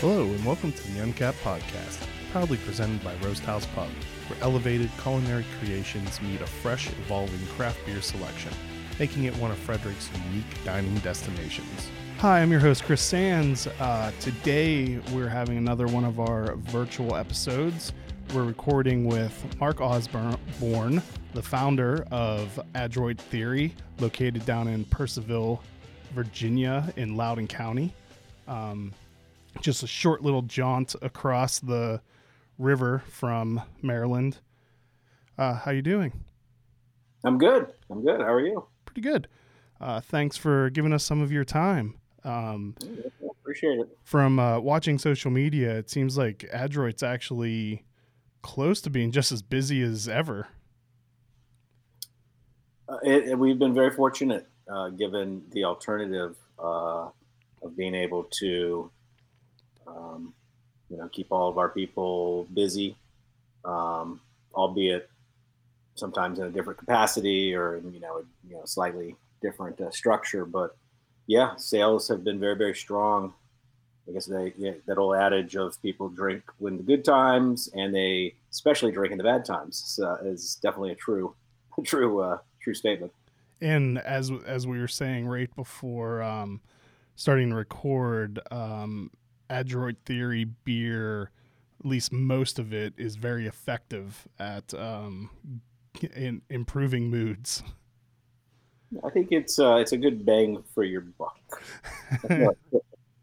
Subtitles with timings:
[0.00, 3.88] Hello, and welcome to the Uncapped Podcast, proudly presented by Roast House Pub,
[4.28, 8.52] where elevated culinary creations meet a fresh, evolving craft beer selection,
[8.98, 11.90] making it one of Frederick's unique dining destinations.
[12.18, 13.68] Hi, I'm your host, Chris Sands.
[13.80, 17.94] Uh, today, we're having another one of our virtual episodes.
[18.34, 21.02] We're recording with Mark Osborne,
[21.32, 25.60] the founder of Adroit Theory, located down in Purcellville,
[26.12, 27.94] Virginia, in Loudoun County.
[28.46, 28.92] Um,
[29.60, 32.00] just a short little jaunt across the
[32.58, 34.38] river from Maryland.
[35.38, 36.12] Uh, how you doing?
[37.24, 37.66] I'm good.
[37.90, 38.20] I'm good.
[38.20, 38.66] How are you?
[38.84, 39.28] Pretty good.
[39.80, 41.94] Uh, thanks for giving us some of your time.
[42.24, 42.74] Um,
[43.40, 43.98] Appreciate it.
[44.04, 47.84] from uh, watching social media, it seems like Adroit's actually
[48.42, 50.48] close to being just as busy as ever.
[52.88, 57.08] Uh, it, it- we've been very fortunate, uh, given the alternative uh,
[57.62, 58.90] of being able to,
[59.86, 60.34] um,
[60.90, 62.96] you know, keep all of our people busy,
[63.64, 64.20] um,
[64.54, 65.08] albeit
[65.94, 70.44] sometimes in a different capacity or you know, you know, slightly different uh, structure.
[70.44, 70.76] But
[71.26, 73.34] yeah, sales have been very, very strong.
[74.08, 77.94] I guess they yeah, that old adage of people drink when the good times and
[77.94, 81.34] they especially drink in the bad times uh, is definitely a true,
[81.76, 83.12] a true, uh, true statement.
[83.60, 86.60] And as as we were saying right before um,
[87.16, 89.10] starting to record, um,
[89.50, 91.30] Adroit Theory beer,
[91.80, 95.30] at least most of it, is very effective at um,
[96.14, 97.62] in improving moods.
[99.04, 101.38] I think it's uh, it's a good bang for your buck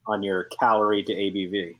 [0.08, 1.76] on your calorie to ABV.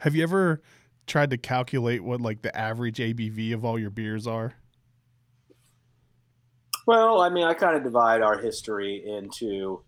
[0.00, 0.62] Have you ever
[1.06, 4.54] tried to calculate what like the average ABV of all your beers are?
[6.86, 9.82] Well, I mean, I kind of divide our history into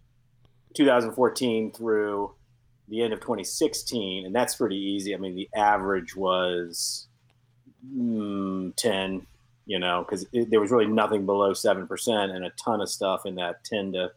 [0.75, 2.35] 2014 through
[2.89, 5.15] the end of 2016, and that's pretty easy.
[5.15, 7.09] I mean, the average was
[7.97, 9.27] mm, 10,
[9.67, 13.35] you know, because there was really nothing below 7% and a ton of stuff in
[13.37, 14.11] that 10 to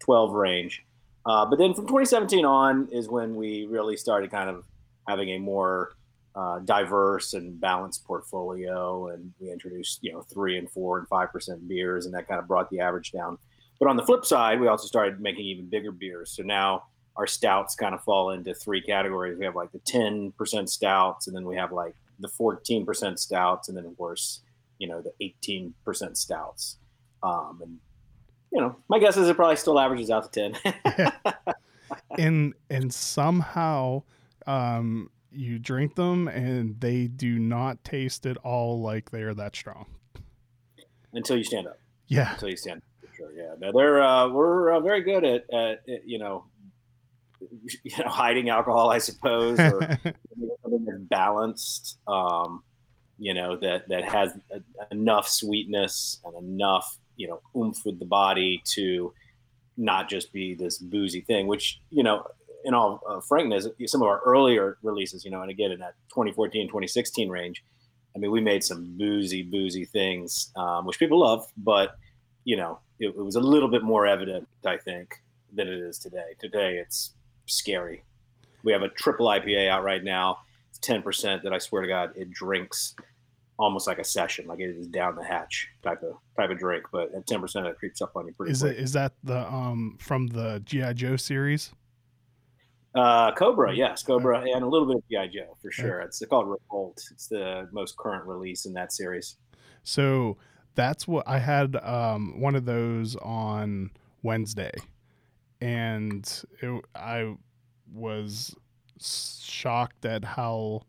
[0.00, 0.84] 12 range.
[1.26, 4.64] Uh, but then from 2017 on is when we really started kind of
[5.06, 5.92] having a more
[6.34, 11.30] uh, diverse and balanced portfolio, and we introduced you know three and four and five
[11.32, 13.36] percent beers, and that kind of brought the average down.
[13.78, 16.30] But on the flip side, we also started making even bigger beers.
[16.30, 16.84] So now
[17.16, 19.38] our stouts kind of fall into three categories.
[19.38, 23.76] We have like the 10% stouts, and then we have like the 14% stouts, and
[23.76, 24.40] then of course,
[24.78, 25.12] you know, the
[25.44, 26.76] 18% stouts.
[27.22, 27.78] Um, and
[28.52, 31.54] you know, my guess is it probably still averages out to 10.
[32.18, 34.02] and and somehow
[34.46, 39.54] um, you drink them and they do not taste at all like they are that
[39.54, 39.86] strong.
[41.12, 41.78] until you stand up.
[42.08, 43.08] Yeah, Until you stand up.
[43.08, 43.32] for Sure.
[43.32, 43.54] Yeah.
[43.60, 46.44] No, they're uh, we're uh, very good at, at, at you know
[47.84, 49.80] you know hiding alcohol, I suppose, or
[50.62, 51.98] something that's balanced.
[52.06, 52.62] Um,
[53.18, 58.06] you know that that has a, enough sweetness and enough you know oomph with the
[58.06, 59.12] body to
[59.76, 61.46] not just be this boozy thing.
[61.46, 62.26] Which you know,
[62.64, 65.94] in all uh, frankness, some of our earlier releases, you know, and again in that
[66.10, 67.62] 2014, 2016 range.
[68.14, 71.96] I mean, we made some boozy, boozy things, um, which people love, but
[72.44, 75.14] you know, it, it was a little bit more evident, I think,
[75.52, 76.34] than it is today.
[76.38, 77.14] Today, it's
[77.50, 78.04] scary.
[78.62, 80.38] We have a triple IPA out right now.
[80.70, 81.42] It's ten percent.
[81.42, 82.94] That I swear to God, it drinks
[83.58, 86.84] almost like a session, like it is down the hatch type of type of drink.
[86.92, 88.76] But at ten percent, of it creeps up on you pretty is quick.
[88.76, 91.72] it is that the um from the GI Joe series?
[92.92, 96.00] Uh, Cobra, yes, Cobra, and a little bit of GI Joe for sure.
[96.00, 97.00] It's called Revolt.
[97.12, 99.36] It's the most current release in that series.
[99.84, 100.38] So
[100.74, 103.90] that's what I had um, one of those on
[104.22, 104.72] Wednesday,
[105.60, 107.34] and it, I
[107.92, 108.54] was
[109.00, 110.82] shocked at how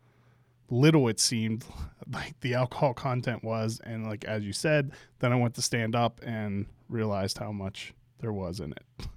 [0.69, 1.65] little it seemed
[2.11, 5.95] like the alcohol content was, and like as you said, then I went to stand
[5.95, 9.07] up and realized how much there was in it.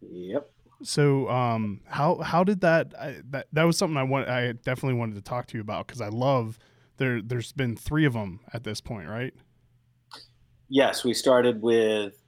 [0.00, 0.50] Yep.
[0.82, 4.98] So, um, how how did that I, that that was something I want I definitely
[4.98, 6.58] wanted to talk to you about because I love
[6.98, 7.22] there.
[7.22, 9.32] There's been three of them at this point, right?
[10.68, 12.22] Yes, we started with.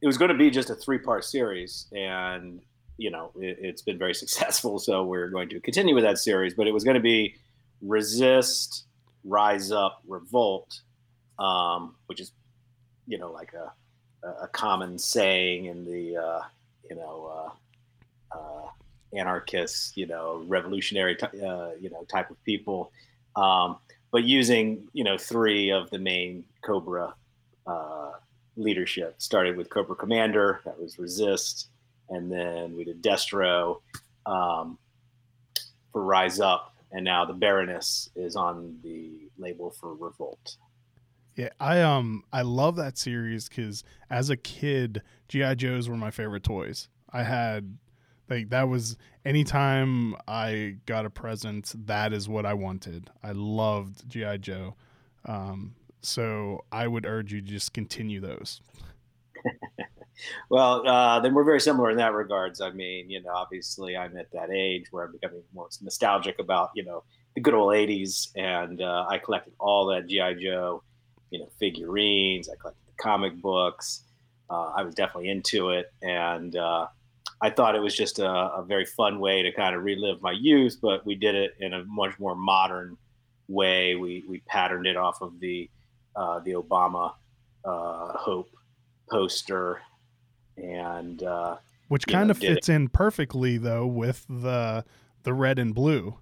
[0.00, 2.60] It was going to be just a three-part series, and
[2.96, 4.78] you know it, it's been very successful.
[4.78, 6.54] So we're going to continue with that series.
[6.54, 7.36] But it was going to be
[7.80, 8.84] resist,
[9.24, 10.80] rise up, revolt,
[11.38, 12.32] um, which is
[13.06, 13.72] you know like a
[14.42, 16.40] a common saying in the uh,
[16.88, 17.52] you know
[18.32, 18.68] uh, uh,
[19.14, 22.92] anarchist, you know, revolutionary, uh, you know, type of people.
[23.36, 23.76] Um,
[24.10, 27.14] but using you know three of the main Cobra
[27.66, 28.12] uh,
[28.56, 29.14] leadership.
[29.18, 31.68] Started with Cobra Commander, that was Resist,
[32.08, 33.80] and then we did Destro,
[34.26, 34.78] um,
[35.92, 40.56] for Rise Up, and now the Baroness is on the label for Revolt.
[41.36, 46.10] Yeah, I um I love that series because as a kid, GI Joes were my
[46.10, 46.88] favorite toys.
[47.12, 47.78] I had
[48.30, 53.10] like that was anytime I got a present, that is what I wanted.
[53.22, 54.76] I loved GI Joe,
[55.24, 55.74] um,
[56.04, 58.60] so I would urge you to just continue those.
[60.50, 62.60] well, uh, then we're very similar in that regards.
[62.60, 66.70] I mean, you know, obviously I'm at that age where I'm becoming more nostalgic about
[66.74, 67.04] you know
[67.34, 70.82] the good old '80s, and uh, I collected all that GI Joe,
[71.30, 72.48] you know, figurines.
[72.48, 74.02] I collected the comic books.
[74.50, 76.86] Uh, I was definitely into it, and uh,
[77.40, 80.32] I thought it was just a, a, very fun way to kind of relive my
[80.32, 82.96] youth, but we did it in a much more modern
[83.48, 83.94] way.
[83.96, 85.68] We we patterned it off of the
[86.16, 87.14] uh, the Obama
[87.64, 88.50] uh, Hope
[89.10, 89.80] poster,
[90.56, 91.56] and uh,
[91.88, 92.74] which kind know, of fits it.
[92.74, 94.84] in perfectly though with the
[95.22, 96.18] the red and blue.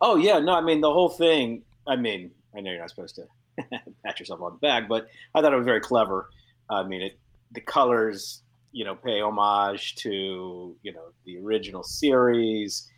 [0.00, 1.62] Oh yeah, no, I mean the whole thing.
[1.86, 3.26] I mean, I know you're not supposed to
[4.04, 6.28] pat yourself on the back, but I thought it was very clever.
[6.68, 7.18] I mean, it
[7.52, 8.42] the colors
[8.72, 12.88] you know pay homage to you know the original series.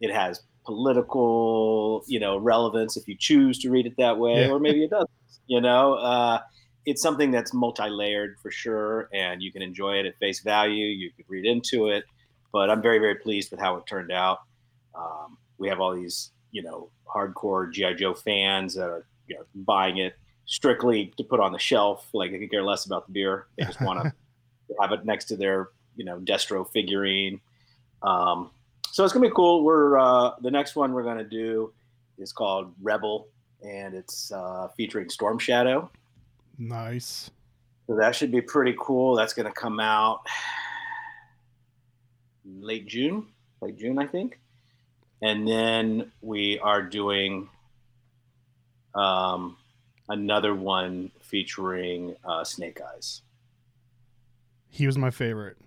[0.00, 4.50] It has political you know relevance if you choose to read it that way, yeah.
[4.50, 5.10] or maybe it doesn't.
[5.46, 6.40] You know, uh,
[6.86, 10.86] it's something that's multi-layered for sure, and you can enjoy it at face value.
[10.86, 12.04] You could read into it,
[12.52, 14.38] but I'm very very pleased with how it turned out.
[14.94, 19.44] Um, we have all these you know hardcore GI Joe fans that are you know
[19.54, 20.14] buying it
[20.46, 22.08] strictly to put on the shelf.
[22.12, 24.12] Like they could care less about the beer; they just want to
[24.80, 27.40] have it next to their you know Destro figurine.
[28.02, 28.50] Um,
[28.92, 29.64] so it's gonna be cool.
[29.64, 31.72] We're uh, the next one we're gonna do
[32.18, 33.28] is called Rebel,
[33.62, 35.90] and it's uh, featuring Storm Shadow.
[36.58, 37.30] Nice.
[37.86, 39.16] So that should be pretty cool.
[39.16, 40.26] That's gonna come out
[42.44, 43.26] late June,
[43.60, 44.38] late June, I think.
[45.22, 47.48] And then we are doing
[48.94, 49.56] um,
[50.08, 53.22] another one featuring uh, Snake Eyes.
[54.68, 55.58] He was my favorite.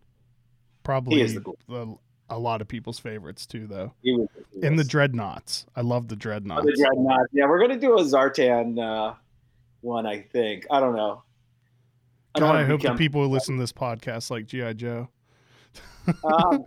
[0.84, 1.98] Probably the,
[2.30, 3.94] a lot of people's favorites too, though.
[4.02, 5.66] He was, he and the Dreadnoks.
[5.76, 6.60] I love the Dreadnoks.
[6.60, 7.26] Oh, the Dreadnoks.
[7.32, 9.16] Yeah, we're gonna do a Zartan uh,
[9.82, 10.06] one.
[10.06, 10.66] I think.
[10.72, 11.24] I don't know.
[12.36, 12.96] I, don't God, I hope become...
[12.96, 15.10] the people who listen to this podcast like GI Joe.
[16.24, 16.66] um,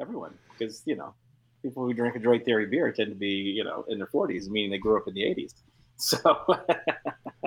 [0.00, 1.14] everyone, because you know,
[1.62, 4.70] people who drink Adroit Theory beer tend to be you know in their forties, meaning
[4.70, 5.54] they grew up in the eighties.
[6.00, 6.46] So,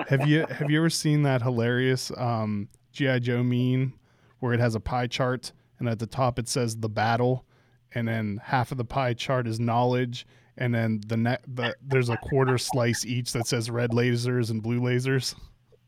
[0.08, 3.94] have you have you ever seen that hilarious um, GI Joe meme
[4.40, 7.44] where it has a pie chart and at the top it says the battle,
[7.92, 10.26] and then half of the pie chart is knowledge,
[10.56, 14.62] and then the net the, there's a quarter slice each that says red lasers and
[14.62, 15.34] blue lasers.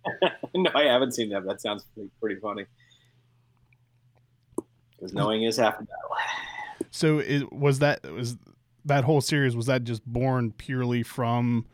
[0.54, 1.46] no, I haven't seen that.
[1.46, 2.64] That sounds pretty, pretty funny.
[4.90, 6.16] Because knowing is half the battle.
[6.90, 8.36] So it was that was
[8.84, 11.66] that whole series was that just born purely from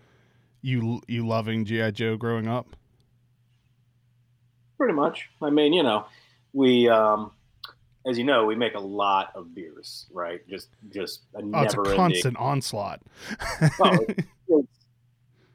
[0.60, 2.76] you you loving GI Joe growing up?
[4.76, 5.30] Pretty much.
[5.40, 6.04] I mean, you know,
[6.52, 7.32] we, um,
[8.06, 10.40] as you know, we make a lot of beers, right?
[10.48, 13.00] Just, just a oh, it's a constant onslaught.
[13.80, 14.78] oh, it's, it's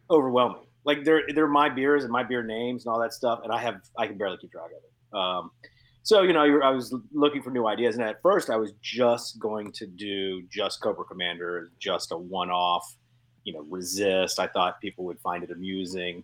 [0.10, 0.62] overwhelming.
[0.84, 3.60] Like they're they're my beers and my beer names and all that stuff, and I
[3.60, 5.18] have I can barely keep track of it.
[5.18, 5.52] Um,
[6.04, 9.40] so you know, I was looking for new ideas, and at first I was just
[9.40, 12.96] going to do just Cobra Commander, just a one-off,
[13.44, 14.40] you know, resist.
[14.40, 16.24] I thought people would find it amusing.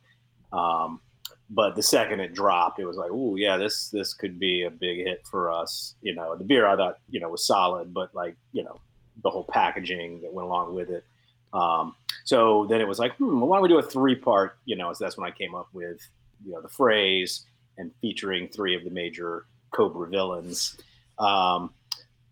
[0.54, 1.02] Um,
[1.54, 4.72] but the second it dropped, it was like, oh yeah, this this could be a
[4.72, 5.96] big hit for us.
[6.02, 8.80] You know, the beer I thought you know was solid, but like you know
[9.22, 11.04] the whole packaging that went along with it.
[11.54, 14.58] Um, so then it was like, hmm, well, why don't we do a three part?
[14.64, 16.00] You know, so that's when I came up with
[16.46, 17.46] you know the phrase
[17.78, 20.78] and featuring three of the major Cobra villains.
[21.20, 21.72] Um,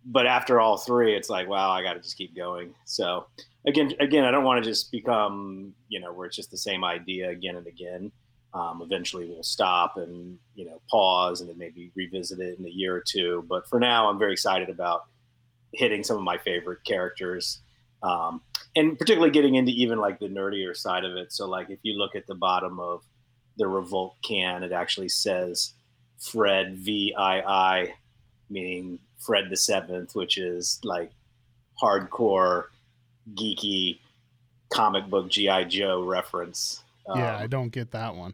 [0.05, 2.73] but after all three, it's like, wow, I got to just keep going.
[2.85, 3.27] So
[3.67, 6.85] again, again, I don't want to just become you know where it's just the same
[6.85, 8.13] idea again and again
[8.53, 12.69] um, eventually we'll stop and you know pause and then maybe revisit it in a
[12.69, 13.45] year or two.
[13.47, 15.05] But for now, I'm very excited about
[15.73, 17.59] hitting some of my favorite characters,
[18.01, 18.41] um,
[18.75, 21.31] and particularly getting into even like the nerdier side of it.
[21.31, 23.03] So like if you look at the bottom of
[23.57, 25.73] the Revolt can, it actually says
[26.19, 27.93] Fred V I I,
[28.49, 31.11] meaning Fred the Seventh, which is like
[31.81, 32.65] hardcore,
[33.35, 33.99] geeky
[34.71, 36.83] comic book GI Joe reference.
[37.15, 38.33] Yeah, um, I don't get that one.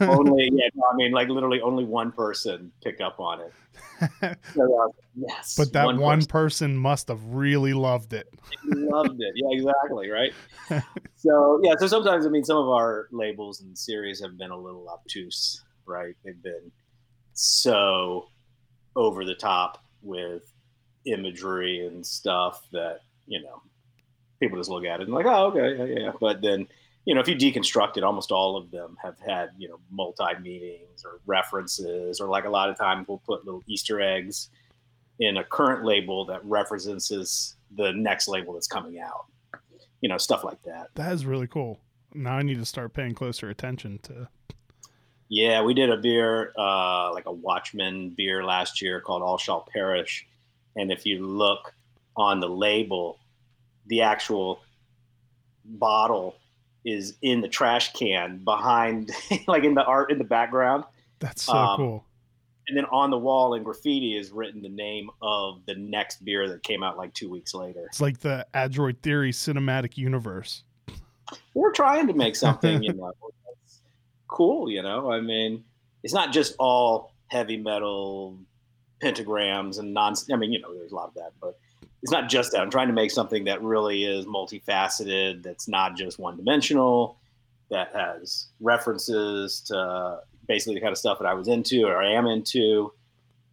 [0.00, 3.52] only, yeah, no, I mean, like literally only one person picked up on it.
[4.54, 6.28] So, uh, yes, but that one, one person.
[6.28, 6.76] person.
[6.76, 8.28] must have really loved it.
[8.64, 9.32] loved it.
[9.34, 10.10] Yeah, exactly.
[10.10, 10.32] Right.
[11.16, 14.56] so yeah, so sometimes I mean, some of our labels and series have been a
[14.56, 16.14] little obtuse, right?
[16.24, 16.70] They've been
[17.32, 18.28] so
[18.94, 20.42] over the top with
[21.06, 23.62] imagery and stuff that you know
[24.40, 26.12] people just look at it and like, oh, okay, yeah, yeah.
[26.20, 26.66] But then,
[27.04, 30.38] you know, if you deconstruct it, almost all of them have had you know multi
[30.40, 34.48] meanings or references, or like a lot of times we'll put little Easter eggs
[35.18, 39.26] in a current label that references the next label that's coming out.
[40.00, 40.88] You know, stuff like that.
[40.94, 41.80] That is really cool.
[42.14, 44.28] Now I need to start paying closer attention to.
[45.28, 49.66] Yeah, we did a beer, uh, like a Watchmen beer last year called All Shall
[49.72, 50.26] Perish.
[50.76, 51.74] And if you look
[52.16, 53.18] on the label,
[53.86, 54.60] the actual
[55.64, 56.36] bottle
[56.84, 59.10] is in the trash can behind,
[59.46, 60.84] like in the art in the background.
[61.18, 62.04] That's so um, cool.
[62.68, 66.48] And then on the wall in graffiti is written the name of the next beer
[66.48, 67.84] that came out like two weeks later.
[67.86, 70.62] It's like the Adroit Theory cinematic universe.
[71.54, 73.12] We're trying to make something, you know,
[73.46, 73.82] that's
[74.28, 74.70] cool.
[74.70, 75.64] You know, I mean,
[76.02, 78.38] it's not just all heavy metal
[79.02, 80.14] pentagrams and non.
[80.32, 81.58] I mean, you know, there's a lot of that, but
[82.04, 82.60] it's not just that.
[82.60, 87.16] I'm trying to make something that really is multifaceted, that's not just one dimensional,
[87.70, 92.12] that has references to basically the kind of stuff that I was into or I
[92.12, 92.92] am into,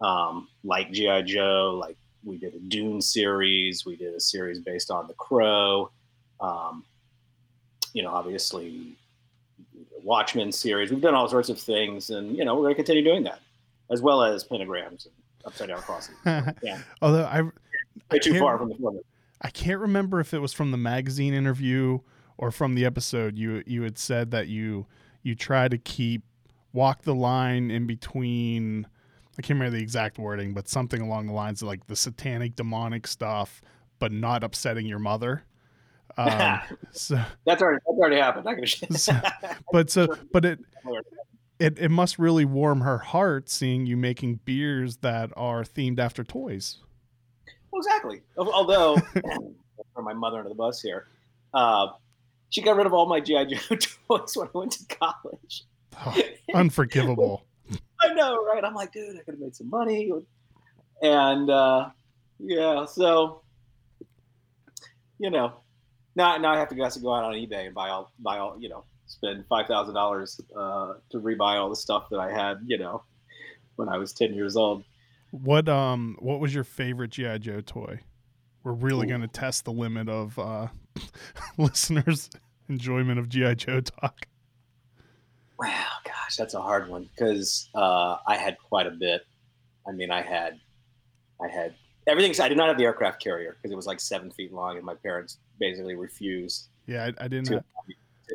[0.01, 1.21] um, like G.I.
[1.21, 5.89] Joe, like we did a Dune series, we did a series based on The Crow,
[6.41, 6.83] um,
[7.93, 8.97] you know, obviously
[10.03, 10.91] Watchmen series.
[10.91, 13.39] We've done all sorts of things, and you know, we're going to continue doing that,
[13.89, 15.13] as well as pentagrams and
[15.45, 16.15] upside down crosses.
[16.25, 16.81] yeah.
[17.01, 17.43] Although I
[18.11, 19.03] way too far from the format.
[19.41, 21.99] I can't remember if it was from the magazine interview
[22.37, 23.37] or from the episode.
[23.37, 24.85] You you had said that you
[25.23, 26.23] you try to keep
[26.73, 28.87] walk the line in between.
[29.37, 32.55] I can't remember the exact wording, but something along the lines of like the satanic,
[32.55, 33.61] demonic stuff,
[33.99, 35.43] but not upsetting your mother.
[36.17, 36.59] Um,
[36.91, 38.45] so that's already that's already happened.
[38.45, 39.13] Not gonna so,
[39.71, 40.59] but so but it
[41.59, 46.23] it it must really warm her heart seeing you making beers that are themed after
[46.23, 46.79] toys.
[47.73, 48.21] Exactly.
[48.37, 48.97] Although,
[49.93, 51.07] for my mother under the bus here,
[51.53, 51.87] uh,
[52.49, 53.75] she got rid of all my GI Joe
[54.09, 55.63] toys when I went to college.
[56.05, 56.21] Oh,
[56.53, 57.45] unforgivable.
[58.01, 58.63] I know, right?
[58.63, 60.11] I'm like, dude, I could have made some money,
[61.01, 61.89] and uh,
[62.39, 63.41] yeah, so
[65.19, 65.53] you know,
[66.15, 68.37] now now I have to guess to go out on eBay and buy all buy
[68.39, 72.31] all you know spend five thousand uh, dollars to rebuy all the stuff that I
[72.31, 73.03] had you know
[73.75, 74.83] when I was ten years old.
[75.31, 78.01] What um what was your favorite GI Joe toy?
[78.63, 80.67] We're really going to test the limit of uh,
[81.57, 82.29] listeners'
[82.69, 84.27] enjoyment of GI Joe talk.
[85.57, 89.25] Wow, gosh, that's a hard one because uh, I had quite a bit.
[89.87, 90.59] I mean, I had,
[91.43, 91.73] I had
[92.05, 92.39] everything.
[92.39, 94.85] I did not have the aircraft carrier because it was like seven feet long, and
[94.85, 96.67] my parents basically refused.
[96.85, 97.45] Yeah, I, I didn't.
[97.45, 97.63] To, have,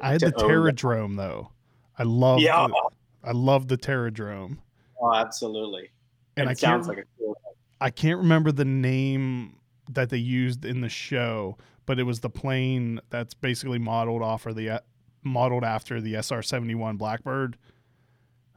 [0.03, 1.53] I had the Terrordrome though.
[1.97, 2.41] I love.
[2.41, 2.91] Yeah, the,
[3.23, 4.59] I love the Terrordrome.
[5.00, 5.91] Oh, absolutely
[6.37, 7.37] and, and I sounds like a cool.
[7.81, 9.57] I can't remember the name
[9.90, 14.47] that they used in the show, but it was the plane that's basically modeled off
[14.47, 14.78] or the uh,
[15.23, 17.57] modeled after the SR seventy one Blackbird.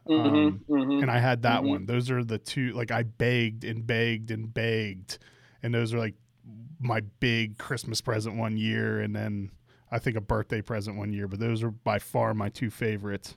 [0.07, 1.69] Mm-hmm, um, mm-hmm, and I had that mm-hmm.
[1.69, 1.86] one.
[1.86, 2.71] Those are the two.
[2.71, 5.19] Like I begged and begged and begged,
[5.62, 6.15] and those are like
[6.79, 9.51] my big Christmas present one year, and then
[9.91, 11.27] I think a birthday present one year.
[11.27, 13.36] But those are by far my two favorite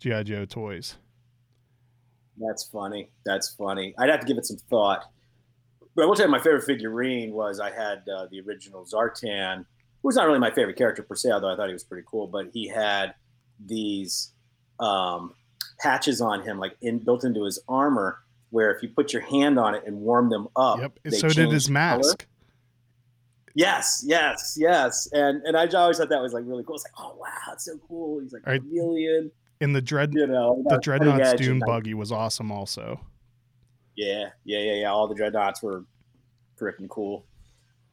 [0.00, 0.96] GI Joe toys.
[2.40, 3.10] That's funny.
[3.24, 3.94] That's funny.
[3.98, 5.04] I'd have to give it some thought.
[5.94, 9.58] But I will tell you, my favorite figurine was I had uh, the original Zartan,
[9.58, 12.06] who was not really my favorite character per se, although I thought he was pretty
[12.08, 12.26] cool.
[12.26, 13.14] But he had
[13.64, 14.32] these
[14.78, 15.34] um,
[15.78, 18.18] patches on him, like in, built into his armor,
[18.50, 20.98] where if you put your hand on it and warm them up, yep.
[21.12, 22.18] so did his mask.
[22.18, 22.28] Color.
[23.54, 26.76] Yes, yes, yes, and and I always thought that was like really cool.
[26.76, 28.20] It's like, oh wow, it's so cool.
[28.20, 29.32] He's like a chameleon.
[29.60, 32.50] In the dread, you know, the Dreadnoks Dune buggy was awesome.
[32.50, 33.00] Also,
[33.96, 34.90] yeah, yeah, yeah, yeah.
[34.90, 35.84] All the Dreadnoks were
[36.58, 37.26] freaking cool.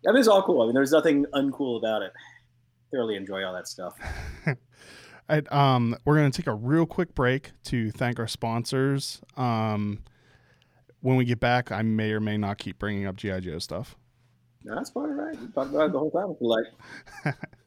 [0.03, 0.61] That is all cool.
[0.61, 2.13] I mean, there's nothing uncool about it.
[2.91, 3.97] Thoroughly enjoy all that stuff.
[5.29, 9.21] I, um, we're going to take a real quick break to thank our sponsors.
[9.35, 10.03] Um,
[11.01, 13.97] when we get back, I may or may not keep bringing up GI Joe stuff.
[14.63, 15.33] No, that's fine, right?
[15.39, 17.35] You talk about it the whole time if you like.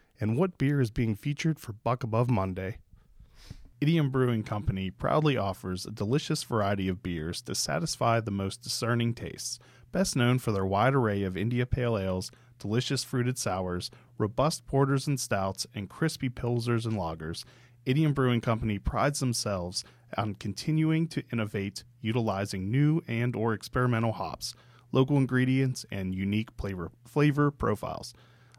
[0.21, 2.77] and what beer is being featured for Buck Above Monday.
[3.81, 9.15] Idiom Brewing Company proudly offers a delicious variety of beers to satisfy the most discerning
[9.15, 9.57] tastes.
[9.91, 15.07] Best known for their wide array of India Pale Ales, delicious fruited sours, robust porters
[15.07, 17.43] and stouts, and crispy pilsners and lagers,
[17.83, 19.83] Idiom Brewing Company prides themselves
[20.15, 24.53] on continuing to innovate utilizing new and or experimental hops,
[24.91, 28.13] local ingredients, and unique flavor, flavor profiles.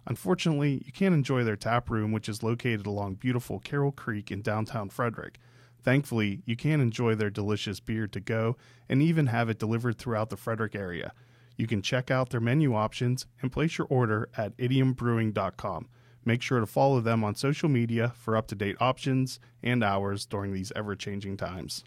[0.07, 4.43] Unfortunately, you can't enjoy their tap room, which is located along beautiful Carroll Creek in
[4.43, 5.39] downtown Frederick.
[5.83, 8.57] Thankfully, you can enjoy their delicious beer to go
[8.89, 11.13] and even have it delivered throughout the Frederick area.
[11.57, 15.89] You can check out their menu options and place your order at idiombrewing.com.
[16.25, 20.25] Make sure to follow them on social media for up to date options and hours
[20.25, 21.85] during these ever changing times.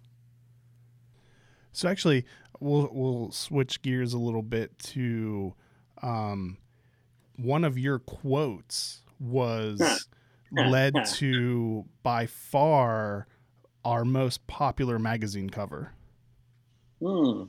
[1.72, 2.26] So, actually,
[2.60, 5.54] we'll, we'll switch gears a little bit to
[6.02, 6.58] um,
[7.38, 10.08] one of your quotes was
[10.52, 13.28] led to by far
[13.84, 15.92] our most popular magazine cover.
[17.02, 17.44] Hmm.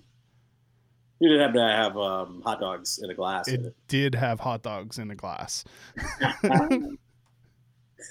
[1.19, 3.49] You didn't have to have um, hot dogs in a glass.
[3.49, 5.65] It, it did have hot dogs in a glass.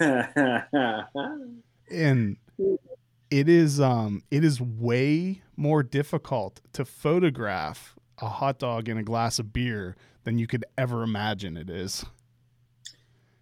[0.00, 0.48] and
[3.30, 9.02] it is um it is way more difficult to photograph a hot dog in a
[9.02, 12.04] glass of beer than you could ever imagine it is.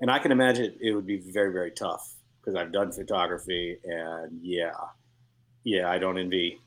[0.01, 4.39] And I can imagine it would be very very tough because I've done photography and
[4.43, 4.73] yeah.
[5.65, 6.61] Yeah, I don't envy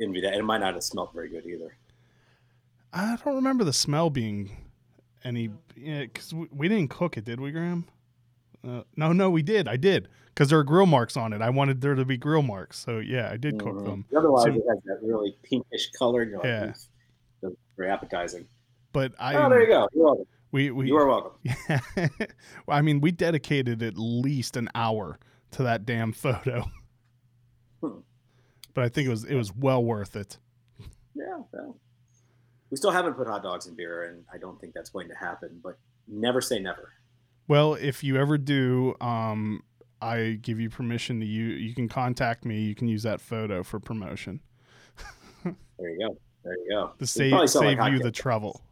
[0.00, 0.32] envy that.
[0.32, 1.76] And it might not have smelled very good either.
[2.92, 4.50] I don't remember the smell being
[5.24, 7.86] any because yeah, we, we, didn't cook it, did we, Graham?
[8.66, 9.68] Uh, no, no, we did.
[9.68, 11.42] I did because there are grill marks on it.
[11.42, 13.66] I wanted there to be grill marks, so yeah, I did mm-hmm.
[13.66, 14.04] cook them.
[14.16, 16.26] Otherwise, so, it has that really pinkish color.
[16.26, 16.72] Like, yeah,
[17.78, 18.46] very appetizing.
[18.92, 19.34] But I.
[19.36, 19.88] Oh, there you go.
[19.94, 20.26] You're welcome.
[20.50, 21.32] We, we you are welcome.
[21.42, 21.80] Yeah,
[22.66, 25.18] well, I mean, we dedicated at least an hour
[25.52, 26.64] to that damn photo.
[27.82, 27.98] Hmm.
[28.74, 30.38] But I think it was it was well worth it.
[31.14, 31.76] Yeah, well,
[32.70, 35.14] we still haven't put hot dogs in beer, and I don't think that's going to
[35.14, 35.60] happen.
[35.62, 36.92] But never say never.
[37.46, 39.62] Well, if you ever do, um,
[40.00, 41.46] I give you permission to you.
[41.46, 42.60] You can contact me.
[42.60, 44.40] You can use that photo for promotion.
[45.44, 45.54] there
[45.90, 46.18] you go.
[46.48, 46.92] There you go.
[46.98, 48.62] To save save like you the trouble.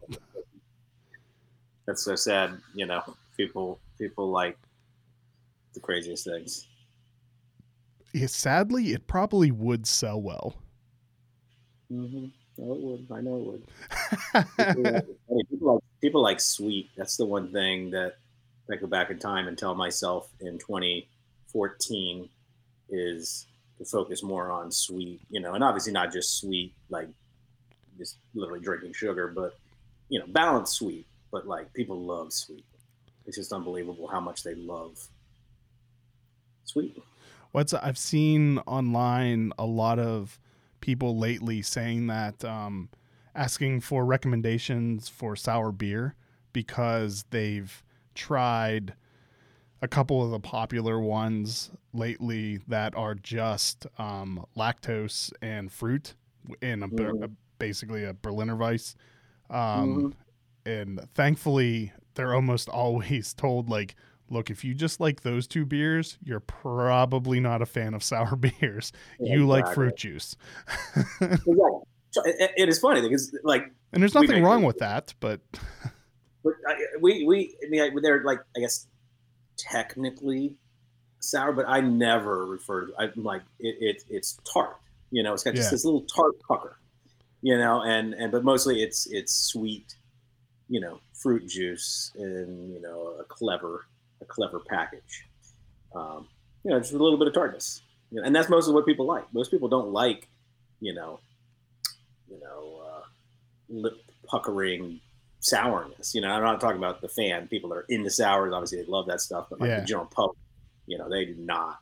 [1.86, 2.58] That's so sad.
[2.74, 3.02] You know,
[3.36, 4.56] people people like
[5.74, 6.66] the craziest things.
[8.14, 10.56] Yeah, sadly, it probably would sell well.
[11.92, 12.26] Mm-hmm.
[12.56, 13.06] No, it would.
[13.12, 13.66] I know it would.
[14.56, 14.82] people,
[15.28, 16.88] like, people, like, people like sweet.
[16.96, 18.14] That's the one thing that
[18.70, 22.30] I go back in time and tell myself in 2014
[22.88, 27.08] is to focus more on sweet, you know, and obviously not just sweet, like
[27.98, 29.58] just literally drinking sugar, but
[30.08, 31.06] you know, balanced sweet.
[31.32, 32.64] But like people love sweet.
[33.26, 35.08] It's just unbelievable how much they love
[36.64, 37.02] sweet.
[37.52, 40.38] What's I've seen online a lot of
[40.80, 42.90] people lately saying that um,
[43.34, 46.14] asking for recommendations for sour beer
[46.52, 47.82] because they've
[48.14, 48.94] tried
[49.82, 56.14] a couple of the popular ones lately that are just um, lactose and fruit
[56.62, 57.24] in a, mm-hmm.
[57.24, 58.96] a, basically a Berliner Weiss.
[59.50, 60.70] Um, mm-hmm.
[60.70, 63.96] And thankfully, they're almost always told like
[64.30, 68.36] look, if you just like those two beers, you're probably not a fan of sour
[68.36, 68.92] beers.
[69.20, 69.46] Yeah, you exactly.
[69.46, 70.36] like fruit juice.
[71.20, 71.80] exactly.
[72.10, 75.40] So it, it is funny because like, and there's nothing wrong with that, but,
[76.44, 78.86] but I, we we I mean they're like I guess
[79.58, 80.56] technically
[81.20, 82.92] sour, but I never refer to.
[82.98, 84.76] I'm like it, it it's tart.
[85.10, 85.72] You know, it's got just yeah.
[85.72, 86.78] this little tart pucker.
[87.46, 89.94] You know, and and but mostly it's it's sweet.
[90.68, 93.86] You know, fruit juice and you know a clever
[94.20, 95.28] a clever package.
[95.94, 96.26] Um,
[96.64, 99.06] you know, just a little bit of tartness, you know, and that's mostly what people
[99.06, 99.32] like.
[99.32, 100.26] Most people don't like,
[100.80, 101.20] you know,
[102.28, 103.02] you know, uh,
[103.68, 103.94] lip
[104.26, 104.98] puckering
[105.38, 106.16] sourness.
[106.16, 108.52] You know, I'm not talking about the fan people that are into sours.
[108.52, 109.80] Obviously, they love that stuff, but like yeah.
[109.80, 110.36] the general public,
[110.88, 111.78] you know, they do not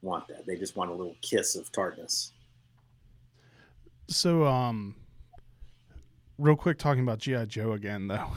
[0.00, 0.46] want that.
[0.46, 2.32] They just want a little kiss of tartness.
[4.08, 4.96] So, um,
[6.38, 8.26] real quick, talking about GI Joe again, though.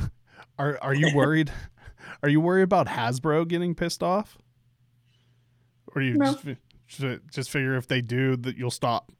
[0.59, 1.51] Are are you worried?
[2.23, 4.37] Are you worried about Hasbro getting pissed off?
[5.95, 6.37] Or you no.
[6.87, 9.11] just, just figure if they do that you'll stop?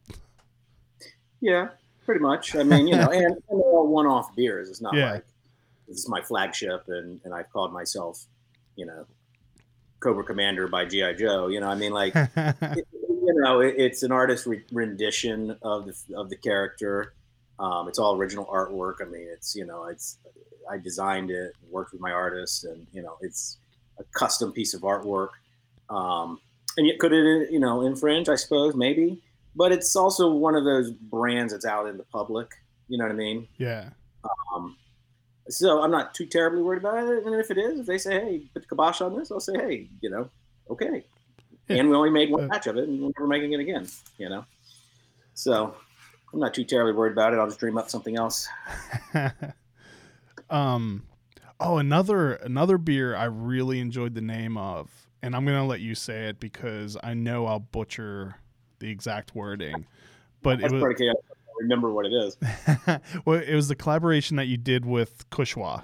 [1.40, 1.70] Yeah,
[2.06, 2.56] pretty much.
[2.56, 4.70] I mean, you know, and, and they're all one-off beers.
[4.70, 5.14] It's not yeah.
[5.14, 5.26] like
[5.88, 8.26] this is my flagship, and and I've called myself,
[8.76, 9.06] you know,
[10.00, 11.48] Cobra Commander by GI Joe.
[11.48, 12.88] You know, I mean, like, it,
[13.34, 17.14] you know, it, it's an artist re- rendition of the of the character.
[17.60, 18.96] Um, it's all original artwork.
[19.02, 20.18] I mean, it's you know, it's
[20.70, 23.58] I designed it, worked with my artist, and you know, it's
[24.00, 25.30] a custom piece of artwork.
[25.90, 26.40] Um,
[26.78, 28.30] and yet could it you know infringe?
[28.30, 29.22] I suppose maybe,
[29.56, 32.52] but it's also one of those brands that's out in the public.
[32.88, 33.48] You know what I mean?
[33.58, 33.90] Yeah.
[34.54, 34.78] Um,
[35.50, 37.26] so I'm not too terribly worried about it.
[37.26, 39.54] And if it is, if they say, "Hey, put the kibosh on this," I'll say,
[39.56, 40.30] "Hey, you know,
[40.70, 41.06] okay."
[41.72, 41.80] Yeah.
[41.82, 43.88] And we only made one Uh, batch of it, and we're never making it again.
[44.18, 44.46] You know,
[45.34, 45.76] so
[46.34, 47.40] I'm not too terribly worried about it.
[47.40, 48.48] I'll just dream up something else.
[50.50, 51.04] um
[51.60, 54.90] oh another another beer I really enjoyed the name of
[55.22, 58.36] and I'm going to let you say it because I know I'll butcher
[58.80, 59.86] the exact wording.
[60.42, 61.12] But it was pretty.
[61.60, 62.38] Remember what it is.
[63.26, 65.84] well, it was the collaboration that you did with Kushwa.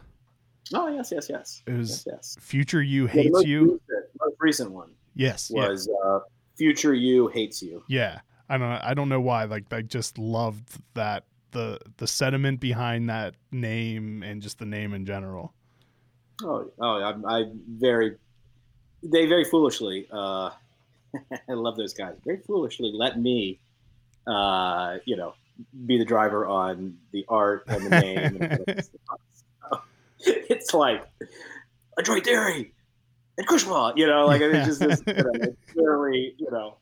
[0.73, 1.61] Oh yes, yes, yes.
[1.67, 2.37] It was yes, yes.
[2.39, 3.61] Future You Yeah, Hates most You.
[3.61, 5.51] Recent, most recent one Yes.
[5.53, 5.67] Yeah.
[5.67, 6.19] was uh,
[6.57, 8.19] "Future You Hates You." Yeah.
[8.49, 13.09] I don't I don't know why like I just loved that the the sentiment behind
[13.09, 15.53] that name and just the name in general.
[16.43, 18.15] Oh, oh, I'm, I very,
[19.01, 20.07] they very foolishly.
[20.11, 20.51] Uh,
[21.49, 22.15] I love those guys.
[22.23, 23.59] Very foolishly let me,
[24.27, 25.33] uh, you know,
[25.87, 28.37] be the driver on the art and the name.
[28.41, 28.85] and
[29.71, 29.81] so,
[30.19, 31.25] it's like a
[31.97, 32.73] Adroit Theory
[33.37, 36.77] and Kushwa, you know, like it's just this, you know, it's clearly, you know,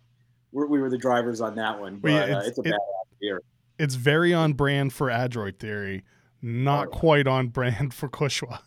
[0.51, 2.71] we're, we were the drivers on that one, but yeah, uh, it's- it's, a it-
[2.71, 2.79] bad
[3.19, 3.41] beer.
[3.77, 6.03] It's very on brand for Adroit Theory,
[6.41, 6.99] not Oh, yeah.
[6.99, 8.59] quite on brand for Kushwa.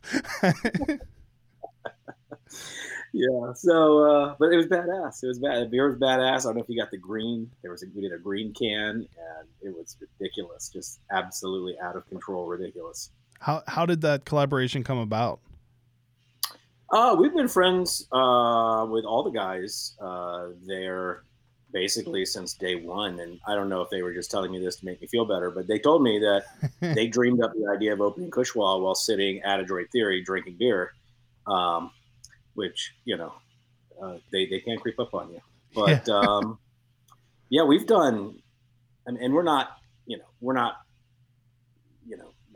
[3.14, 3.52] Yeah.
[3.54, 5.24] So, uh, but it was badass.
[5.24, 5.62] It was bad.
[5.62, 6.40] The beer was badass.
[6.40, 7.50] I don't know if you got the green.
[7.62, 10.68] There was a, we did a green can, and it was ridiculous.
[10.68, 13.10] Just absolutely out of control, ridiculous.
[13.40, 15.40] how how did that collaboration come about?
[16.90, 21.22] Uh, we've been friends uh, with all the guys uh, there
[21.70, 24.76] basically since day one, and I don't know if they were just telling me this
[24.76, 26.44] to make me feel better, but they told me that
[26.94, 30.94] they dreamed up the idea of opening Kushwa while sitting at Adroit Theory drinking beer,
[31.46, 31.90] um,
[32.54, 33.34] which you know
[34.02, 35.40] uh, they they can't creep up on you.
[35.74, 36.58] But um,
[37.50, 38.40] yeah, we've done,
[39.06, 40.78] and, and we're not you know we're not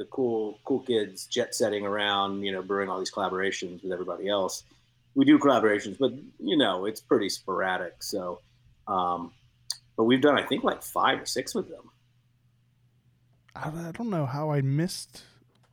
[0.02, 4.28] the cool cool kids jet setting around you know brewing all these collaborations with everybody
[4.28, 4.64] else.
[5.14, 8.02] We do collaborations, but you know it's pretty sporadic.
[8.02, 8.40] So,
[8.88, 9.32] um,
[9.96, 11.90] but we've done I think like five or six with them.
[13.54, 15.22] I, I don't know how I missed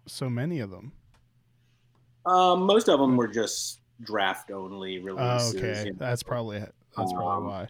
[0.06, 0.92] so many of them.
[2.26, 5.56] Um, most of them were just draft only Oh, releases.
[5.56, 5.98] okay, you know.
[5.98, 7.68] that's probably that's probably Um, why.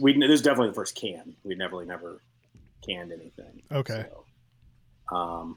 [0.00, 1.34] We this is definitely the first can.
[1.44, 2.22] We never really never
[2.86, 3.60] canned anything.
[3.72, 4.06] Okay.
[4.08, 4.24] So,
[5.12, 5.56] um,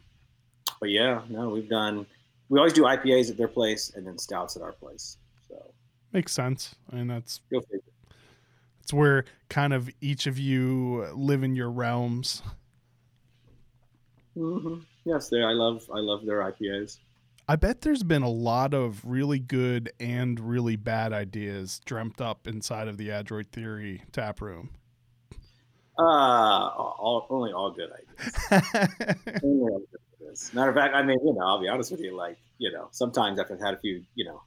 [0.79, 2.05] but yeah, no, we've done.
[2.49, 5.17] We always do IPAs at their place and then stouts at our place.
[5.47, 5.55] So
[6.11, 6.75] Makes sense.
[6.91, 7.39] I mean, that's
[8.81, 12.41] it's where kind of each of you live in your realms.
[14.35, 15.41] hmm Yes, they.
[15.41, 15.83] I love.
[15.91, 16.97] I love their IPAs.
[17.47, 22.47] I bet there's been a lot of really good and really bad ideas dreamt up
[22.47, 24.69] inside of the Adroit Theory tap room.
[26.01, 26.69] Uh,
[27.03, 28.35] all, only all good ideas.
[29.43, 30.51] Only all good ideas.
[30.53, 32.15] Matter of fact, I mean, you know, I'll be honest with you.
[32.15, 34.41] Like, you know, sometimes after I've had a few, you know,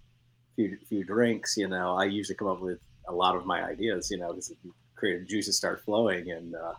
[0.57, 4.11] few few drinks, you know, I usually come up with a lot of my ideas.
[4.11, 4.53] You know, because
[4.97, 6.75] creative juices start flowing, and uh,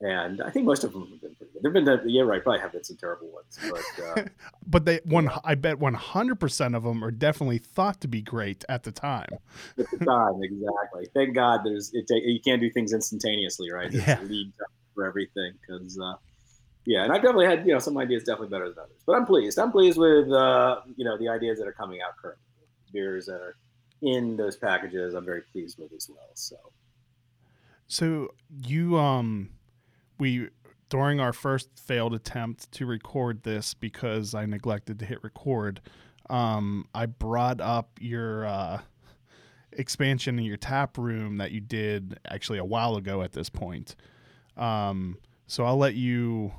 [0.00, 1.62] and I think most of them have been pretty good.
[1.62, 4.24] There've been, yeah, right, probably have been some terrible ones, but uh,
[4.66, 8.82] but they one I bet 100% of them are definitely thought to be great at
[8.82, 9.28] the time.
[9.78, 11.08] at the time, exactly.
[11.14, 12.06] Thank God, there's it.
[12.10, 13.90] You can't do things instantaneously, right?
[13.90, 14.20] There's Yeah.
[14.22, 16.14] lead time for everything, because uh,
[16.84, 19.24] yeah, and I've definitely had you know some ideas definitely better than others, but I'm
[19.26, 19.58] pleased.
[19.58, 22.42] I'm pleased with uh, you know the ideas that are coming out currently,
[22.92, 23.56] beers that are
[24.02, 25.14] in those packages.
[25.14, 26.30] I'm very pleased with as well.
[26.34, 26.56] So
[27.88, 28.34] So
[28.66, 29.50] you um
[30.18, 30.48] we
[30.88, 35.80] during our first failed attempt to record this because I neglected to hit record,
[36.30, 38.80] um I brought up your uh
[39.72, 43.96] expansion in your tap room that you did actually a while ago at this point.
[44.56, 46.52] Um so I'll let you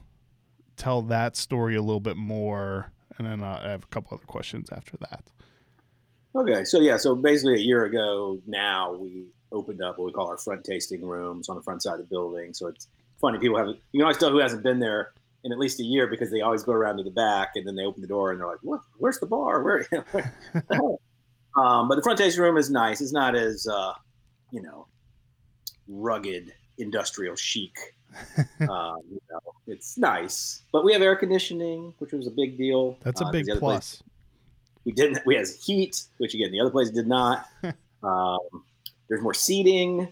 [0.78, 4.70] tell that story a little bit more and then I have a couple other questions
[4.72, 5.24] after that.
[6.36, 10.28] Okay, so yeah, so basically a year ago now we opened up what we call
[10.28, 12.54] our front tasting rooms on the front side of the building.
[12.54, 12.88] So it's
[13.20, 15.12] funny people haven't you can always tell who hasn't been there
[15.44, 17.76] in at least a year because they always go around to the back and then
[17.76, 18.82] they open the door and they're like, "What?
[18.98, 19.64] Where's the bar?
[19.64, 19.88] Where?"
[21.56, 23.02] um, but the front tasting room is nice.
[23.02, 23.94] It's not as uh,
[24.52, 24.88] you know
[25.88, 27.76] rugged industrial chic.
[28.62, 32.98] um, you know, it's nice, but we have air conditioning, which was a big deal.
[33.04, 34.04] That's a Uh, big other place- plus.
[34.86, 35.26] we didn't.
[35.26, 37.46] We has heat, which again the other place did not.
[38.04, 38.40] um,
[39.08, 40.12] there's more seating.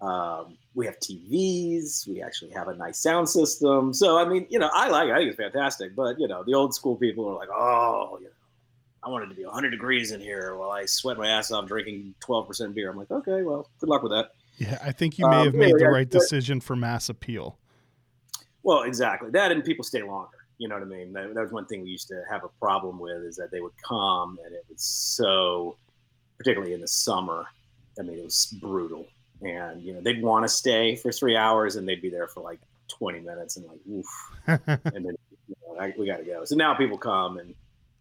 [0.00, 2.08] Um, we have TVs.
[2.08, 3.92] We actually have a nice sound system.
[3.92, 5.08] So I mean, you know, I like.
[5.08, 5.12] it.
[5.12, 5.94] I think it's fantastic.
[5.94, 8.32] But you know, the old school people are like, oh, you know,
[9.04, 12.14] I wanted to be 100 degrees in here while I sweat my ass off drinking
[12.26, 12.90] 12% beer.
[12.90, 14.30] I'm like, okay, well, good luck with that.
[14.56, 17.58] Yeah, I think you may um, have made the right decision for mass appeal.
[18.62, 20.38] Well, exactly that, and people stay longer.
[20.58, 21.12] You know what I mean?
[21.12, 23.60] That, that, was one thing we used to have a problem with is that they
[23.60, 25.76] would come and it was so,
[26.38, 27.44] particularly in the summer.
[27.98, 29.06] I mean, it was brutal,
[29.42, 32.42] and you know they'd want to stay for three hours and they'd be there for
[32.42, 34.06] like 20 minutes and like, oof,
[34.66, 35.16] and then
[35.48, 36.44] you know, I, we got to go.
[36.44, 37.54] So now people come and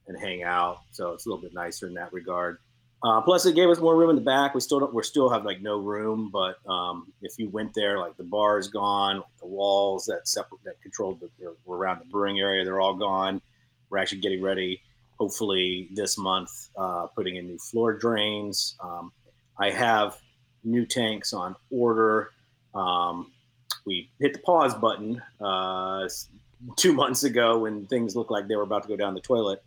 [0.08, 2.58] and hang out, so it's a little bit nicer in that regard.
[3.04, 4.56] Uh, plus, it gave us more room in the back.
[4.56, 8.00] We still don't, we still have like no room, but um, if you went there,
[8.00, 11.30] like the bar is gone, like the walls that separate that controlled the
[11.66, 13.42] were around the brewing area, they're all gone.
[13.90, 14.82] We're actually getting ready,
[15.20, 18.76] hopefully this month, uh, putting in new floor drains.
[18.82, 19.12] Um,
[19.60, 20.18] I have
[20.64, 22.32] new tanks on order.
[22.74, 23.32] Um,
[23.86, 26.08] we hit the pause button uh,
[26.78, 29.62] two months ago when things looked like they were about to go down the toilet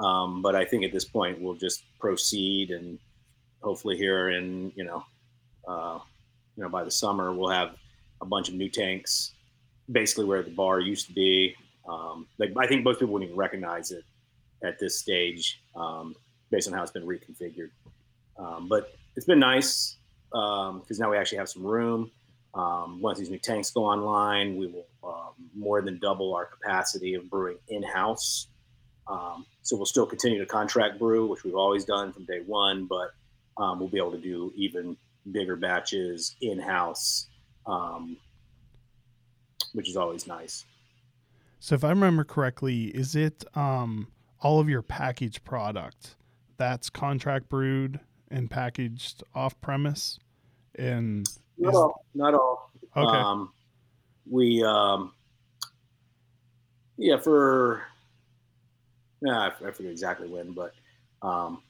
[0.00, 2.98] um, but I think at this point we'll just proceed and
[3.62, 5.04] hopefully here in you know
[5.68, 5.98] uh,
[6.56, 7.76] you know by the summer we'll have
[8.20, 9.32] a bunch of new tanks
[9.92, 11.54] basically where the bar used to be.
[11.88, 14.04] Um, like I think most people wouldn't even recognize it
[14.62, 16.14] at this stage um,
[16.50, 17.70] based on how it's been reconfigured.
[18.38, 19.96] Um, but it's been nice
[20.30, 22.10] because um, now we actually have some room.
[22.54, 27.14] Um, once these new tanks go online, we will um, more than double our capacity
[27.14, 28.48] of brewing in house.
[29.06, 32.86] Um, so we'll still continue to contract brew, which we've always done from day one,
[32.86, 33.12] but
[33.56, 34.96] um, we'll be able to do even
[35.30, 37.26] bigger batches in house,
[37.66, 38.16] um,
[39.72, 40.64] which is always nice.
[41.58, 44.08] So if I remember correctly, is it um,
[44.40, 46.16] all of your packaged product
[46.56, 50.18] that's contract brewed and packaged off premise?
[50.76, 51.26] And
[51.58, 52.70] not all, not all.
[52.96, 53.16] Okay.
[53.16, 53.52] Um,
[54.28, 55.12] we um,
[56.96, 57.82] yeah for
[59.22, 60.72] nah, I, I forget exactly when, but
[61.22, 61.62] um,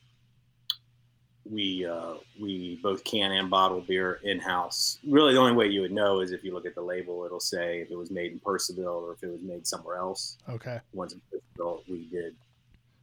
[1.51, 4.99] we uh, we both can and bottle beer in house.
[5.07, 7.25] Really, the only way you would know is if you look at the label.
[7.25, 10.37] It'll say if it was made in Purcellville or if it was made somewhere else.
[10.49, 10.79] Okay.
[10.92, 12.35] Once in Purcellville, we did,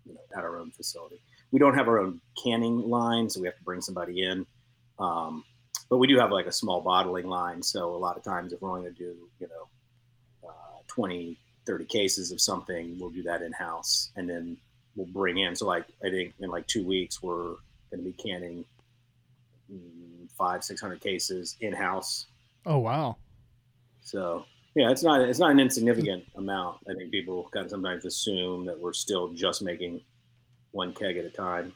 [0.06, 1.20] you know, at our own facility.
[1.52, 4.46] We don't have our own canning line, so we have to bring somebody in.
[5.00, 5.44] Um,
[5.90, 7.64] but we do have like a small bottling line.
[7.64, 11.38] So a lot of times, if we're only going to do, you know, uh, 20
[11.68, 14.58] 30 cases of something, we'll do that in house and then
[14.96, 15.56] we'll bring in.
[15.56, 17.56] So, like, I think in like two weeks, we're
[17.92, 18.66] going to be canning
[19.72, 22.28] mm, five, 600 cases in house.
[22.66, 23.18] Oh, wow.
[24.02, 26.78] So, yeah, it's not it's not an insignificant amount.
[26.90, 30.02] I think people kind of sometimes assume that we're still just making
[30.78, 31.74] one keg at a time,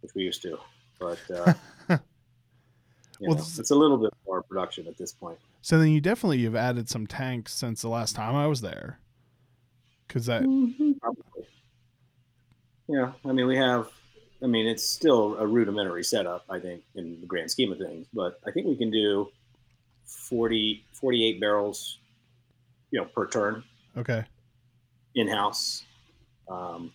[0.00, 0.58] which we used to.
[0.98, 1.52] But uh,
[1.88, 1.98] well,
[3.20, 5.38] know, it's a little bit more production at this point.
[5.60, 8.98] So then you definitely have added some tanks since the last time I was there.
[10.08, 10.42] Cause that.
[10.42, 10.92] Mm-hmm.
[12.88, 13.88] Yeah, I mean we have.
[14.42, 18.06] I mean it's still a rudimentary setup, I think, in the grand scheme of things.
[18.12, 19.28] But I think we can do
[20.04, 21.98] 40, 48 barrels,
[22.90, 23.62] you know, per turn.
[23.96, 24.24] Okay.
[25.14, 25.84] In house,
[26.50, 26.92] um,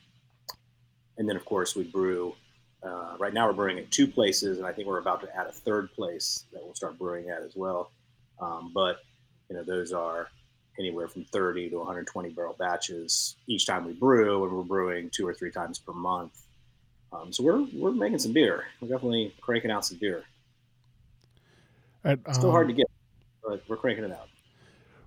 [1.18, 2.36] and then of course we brew.
[2.84, 5.48] Uh, right now we're brewing at two places, and I think we're about to add
[5.48, 7.92] a third place that we'll start brewing at as well.
[8.40, 8.98] Um, but
[9.50, 10.30] you know, those are
[10.80, 15.28] anywhere from 30 to 120 barrel batches each time we brew, and we're brewing two
[15.28, 16.34] or three times per month.
[17.12, 18.66] Um, so we're we're making some beer.
[18.82, 20.24] We're definitely cranking out some beer.
[22.04, 22.88] At, um, Still hard to get,
[23.44, 24.28] but we're cranking it out.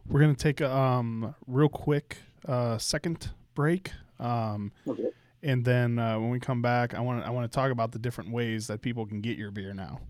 [0.09, 3.93] We're gonna take a um, real quick uh, second break.
[4.19, 5.11] Um, okay.
[5.43, 7.99] And then uh, when we come back, I want I want to talk about the
[7.99, 10.01] different ways that people can get your beer now.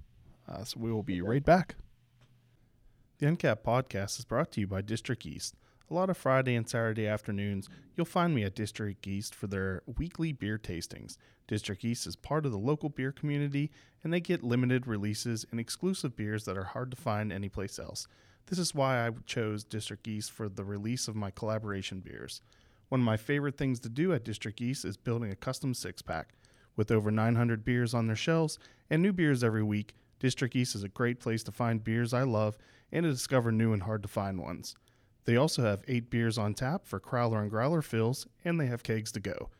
[0.49, 1.77] Uh, so we will be right back.
[3.19, 5.55] The Uncapped podcast is brought to you by District East.
[5.90, 9.83] A lot of Friday and Saturday afternoons, you'll find me at District East for their
[9.99, 11.16] weekly beer tastings.
[11.47, 13.71] District East is part of the local beer community,
[14.03, 18.07] and they get limited releases and exclusive beers that are hard to find anyplace else.
[18.47, 22.40] This is why I chose District East for the release of my collaboration beers.
[22.90, 26.03] One of my favorite things to do at District East is building a custom six
[26.03, 26.35] pack.
[26.74, 28.59] With over 900 beers on their shelves
[28.90, 32.24] and new beers every week, District East is a great place to find beers I
[32.24, 32.59] love
[32.90, 34.74] and to discover new and hard to find ones.
[35.24, 38.83] They also have eight beers on tap for Crowler and Growler fills, and they have
[38.83, 39.50] kegs to go.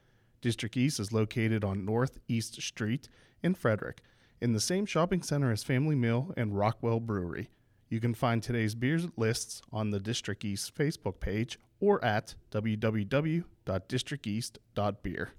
[0.40, 3.09] District East is located on Northeast Street
[3.45, 4.03] in Frederick,
[4.40, 7.49] in the same shopping center as Family Meal and Rockwell Brewery.
[7.90, 15.33] You can find today's beer lists on the District East Facebook page or at www.districteast.beer.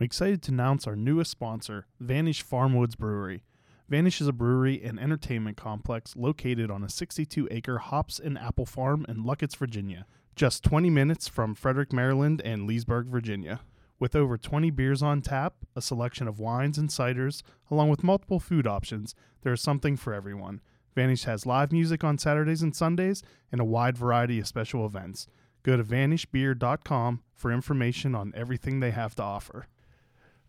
[0.00, 3.44] I'm excited to announce our newest sponsor, Vanish Farmwoods Brewery.
[3.88, 8.64] Vanish is a brewery and entertainment complex located on a 62 acre hops and apple
[8.64, 13.60] farm in Luckett's, Virginia, just 20 minutes from Frederick, Maryland and Leesburg, Virginia.
[13.98, 18.40] With over 20 beers on tap, a selection of wines and ciders, along with multiple
[18.40, 20.60] food options, there is something for everyone.
[20.94, 25.28] Vanish has live music on Saturdays and Sundays and a wide variety of special events.
[25.62, 29.66] Go to vanishbeer.com for information on everything they have to offer.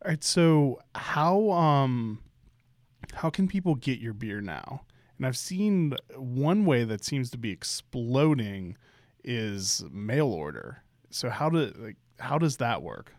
[0.03, 2.19] All right, so how um
[3.13, 4.81] how can people get your beer now?
[5.17, 8.77] And I've seen one way that seems to be exploding
[9.23, 10.83] is mail order.
[11.09, 13.13] So how do like how does that work?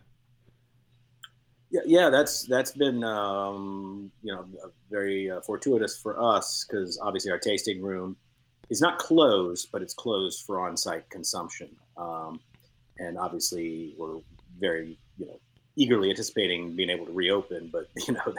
[1.71, 4.45] Yeah, yeah, that's that's been um, you know
[4.89, 8.15] very uh, fortuitous for us because obviously our tasting room
[8.69, 12.39] is not closed, but it's closed for on-site consumption, um,
[12.99, 14.19] and obviously we're
[14.59, 15.39] very you know
[15.75, 18.33] eagerly anticipating being able to reopen, but you know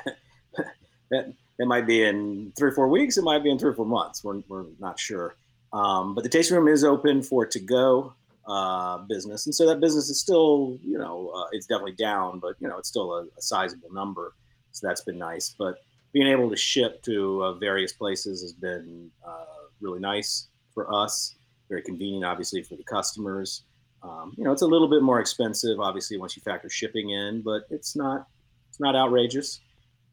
[1.11, 3.75] that that might be in three or four weeks, it might be in three or
[3.75, 4.23] four months.
[4.25, 5.37] We're we're not sure,
[5.73, 8.15] um, but the tasting room is open for to go
[8.47, 12.57] uh, business, and so that business is still, you know, uh, it's definitely down, but
[12.61, 14.35] you know, it's still a, a, sizable number.
[14.73, 15.55] So that's been nice.
[15.59, 15.79] But
[16.13, 21.35] being able to ship to uh, various places has been uh, really nice for us.
[21.69, 23.65] Very convenient, obviously, for the customers.
[24.03, 27.43] Um, you know, it's a little bit more expensive, obviously, once you factor shipping in,
[27.43, 28.27] but it's not
[28.69, 29.61] it's not outrageous.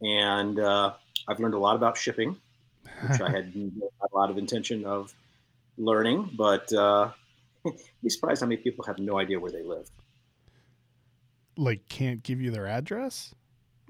[0.02, 0.94] And uh,
[1.28, 2.36] I've learned a lot about shipping,
[3.08, 3.54] which I had
[4.14, 5.14] a lot of intention of
[5.78, 7.12] learning, but uh,
[7.66, 9.90] You'd be surprised how many people have no idea where they live.
[11.56, 13.34] Like, can't give you their address?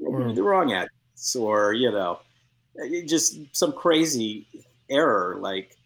[0.05, 2.19] Or the wrong address, or you know,
[3.07, 4.45] just some crazy
[4.93, 5.77] error, like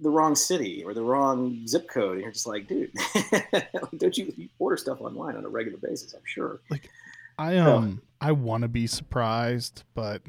[0.00, 2.14] the wrong city or the wrong zip code.
[2.14, 2.92] And you're just like, dude,
[3.98, 6.14] don't you, you, order stuff online on a regular basis?
[6.14, 6.60] I'm sure.
[6.70, 6.88] Like,
[7.38, 10.22] I um, so, I want to be surprised, but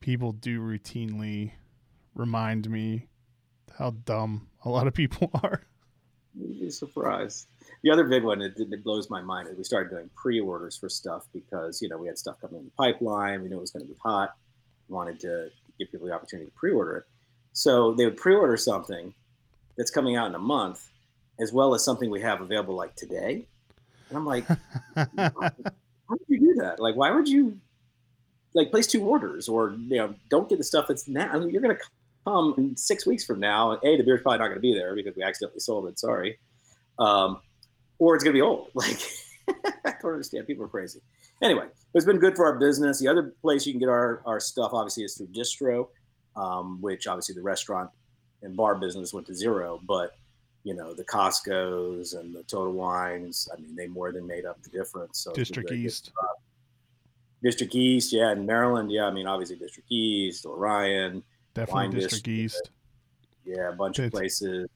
[0.00, 1.52] people do routinely
[2.14, 3.08] remind me
[3.78, 5.62] how dumb a lot of people are.
[6.34, 7.48] You'd be surprised.
[7.82, 10.88] The other big one that, that blows my mind is we started doing pre-orders for
[10.88, 13.42] stuff because you know we had stuff coming in the pipeline.
[13.42, 14.34] We knew it was going to be hot.
[14.88, 17.04] We wanted to give people the opportunity to pre-order it.
[17.52, 19.14] So they would pre-order something
[19.76, 20.88] that's coming out in a month,
[21.40, 23.46] as well as something we have available like today.
[24.08, 24.46] And I'm like,
[24.96, 26.78] how did you do that?
[26.78, 27.58] Like, why would you
[28.54, 31.28] like place two orders or you know don't get the stuff that's now?
[31.32, 31.82] I mean, you're going to
[32.26, 33.72] come six weeks from now.
[33.72, 35.98] and A, the beer's probably not going to be there because we accidentally sold it.
[35.98, 36.38] Sorry.
[36.98, 37.40] Um,
[37.98, 38.70] or it's going to be old.
[38.74, 39.00] Like,
[39.84, 40.46] I don't understand.
[40.46, 41.00] People are crazy.
[41.42, 42.98] Anyway, it's been good for our business.
[42.98, 45.88] The other place you can get our, our stuff, obviously, is through Distro,
[46.36, 47.90] um, which obviously the restaurant
[48.42, 49.80] and bar business went to zero.
[49.86, 50.16] But,
[50.64, 54.62] you know, the Costco's and the Total Wines, I mean, they more than made up
[54.62, 55.20] the difference.
[55.20, 56.12] So District East.
[57.42, 58.32] District East, yeah.
[58.32, 59.04] In Maryland, yeah.
[59.04, 61.22] I mean, obviously District East, Orion,
[61.54, 62.70] Definitely District, District East.
[63.44, 64.68] Yeah, a bunch it's, of places.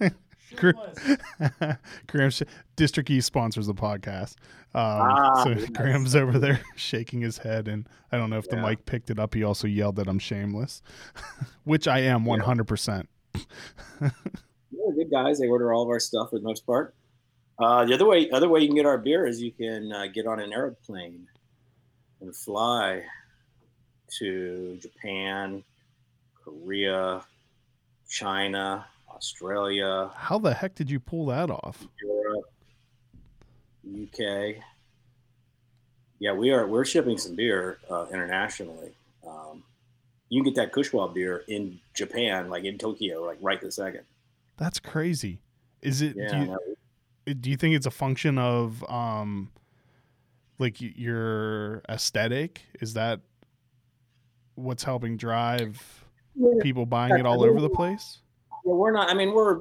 [2.06, 2.30] Graham
[2.76, 4.36] District East sponsors the podcast.
[4.72, 8.56] Um, ah, so Graham's over there shaking his head, and I don't know if yeah.
[8.56, 9.34] the mic picked it up.
[9.34, 10.82] He also yelled that I'm shameless,
[11.64, 12.64] which I am 100.
[12.64, 13.08] percent
[14.00, 14.10] Yeah,
[14.94, 15.38] good guys.
[15.38, 16.94] They order all of our stuff for the most part.
[17.58, 20.06] Uh, the other way, other way you can get our beer is you can uh,
[20.06, 21.26] get on an airplane
[22.20, 23.02] and fly
[24.18, 25.62] to Japan,
[26.42, 27.22] Korea,
[28.08, 30.10] China, Australia.
[30.14, 31.86] How the heck did you pull that off?
[32.02, 32.44] Europe,
[34.02, 34.62] UK.
[36.18, 36.66] Yeah, we are.
[36.66, 38.92] We're shipping some beer uh, internationally.
[39.26, 39.62] Um,
[40.28, 44.04] you can get that Kushwa beer in Japan, like in Tokyo, like right this second.
[44.56, 45.40] That's crazy.
[45.82, 46.16] Is it?
[46.16, 46.56] Yeah, do,
[47.26, 49.50] you, do you think it's a function of um,
[50.58, 52.60] like your aesthetic?
[52.80, 53.20] Is that
[54.56, 56.04] what's helping drive
[56.60, 58.18] people buying it all over the place?
[58.64, 59.10] Yeah, we're not.
[59.10, 59.60] I mean, we're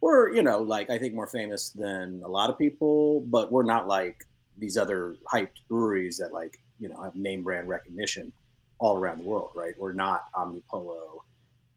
[0.00, 3.64] we're you know like I think more famous than a lot of people, but we're
[3.64, 4.26] not like
[4.58, 8.32] these other hyped breweries that like you know have name brand recognition
[8.78, 9.74] all around the world, right?
[9.78, 11.22] We're not Omnipollo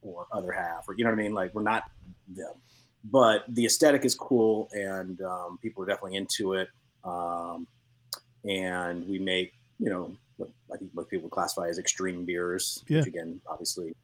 [0.02, 1.34] or Other Half, or you know what I mean.
[1.34, 1.84] Like we're not
[2.28, 2.54] them,
[3.06, 6.70] but the aesthetic is cool, and um, people are definitely into it.
[7.04, 7.68] Um,
[8.44, 10.16] and we make you know
[10.74, 13.00] I think most people classify as extreme beers, yeah.
[13.00, 13.96] which again, obviously,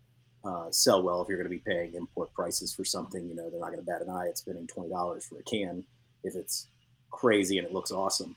[0.43, 3.27] uh, sell well if you're going to be paying import prices for something.
[3.27, 5.43] You know, they're not going to bat an eye at spending twenty dollars for a
[5.43, 5.83] can
[6.23, 6.67] if it's
[7.11, 8.35] crazy and it looks awesome.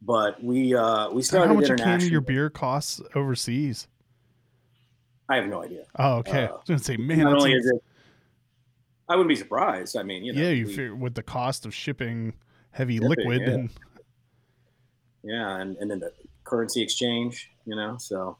[0.00, 1.48] But we uh, we started.
[1.48, 3.88] How much a can of your beer costs overseas?
[5.28, 5.84] I have no idea.
[5.98, 6.44] Oh, okay.
[6.44, 7.82] Uh, I was going to say, man, not only is it,
[9.08, 9.96] I wouldn't be surprised.
[9.96, 12.34] I mean, you know, yeah, you we, figure with the cost of shipping
[12.70, 13.50] heavy shipping, liquid yeah.
[13.50, 13.70] and
[15.24, 16.12] yeah, and and then the
[16.44, 17.96] currency exchange, you know.
[17.98, 18.38] So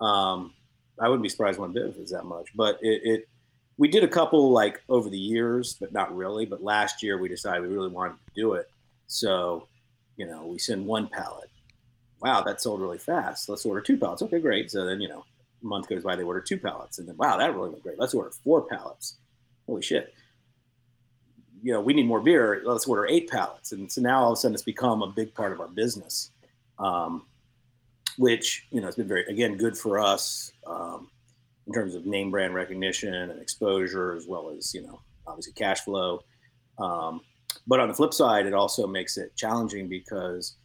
[0.00, 0.54] um,
[1.00, 2.48] I wouldn't be surprised one bit if it's that much.
[2.54, 3.28] But it, it,
[3.78, 6.44] we did a couple like over the years, but not really.
[6.44, 8.70] But last year we decided we really wanted to do it,
[9.06, 9.66] So,
[10.16, 11.50] you know, we send one pallet.
[12.20, 13.48] Wow, that sold really fast.
[13.48, 14.22] Let's order two pallets.
[14.22, 14.70] Okay, great.
[14.70, 15.24] So then, you know,
[15.62, 16.98] a month goes by, they order two pallets.
[16.98, 17.98] And then, wow, that really went great.
[17.98, 19.16] Let's order four pallets.
[19.66, 20.12] Holy shit.
[21.62, 22.62] You know, we need more beer.
[22.64, 23.72] Let's order eight pallets.
[23.72, 26.30] And so now all of a sudden it's become a big part of our business,
[26.78, 27.24] um,
[28.20, 31.08] which, you know, it's been very, again, good for us um,
[31.66, 35.80] in terms of name brand recognition and exposure, as well as, you know, obviously cash
[35.80, 36.20] flow.
[36.78, 37.22] Um,
[37.66, 40.56] but on the flip side, it also makes it challenging because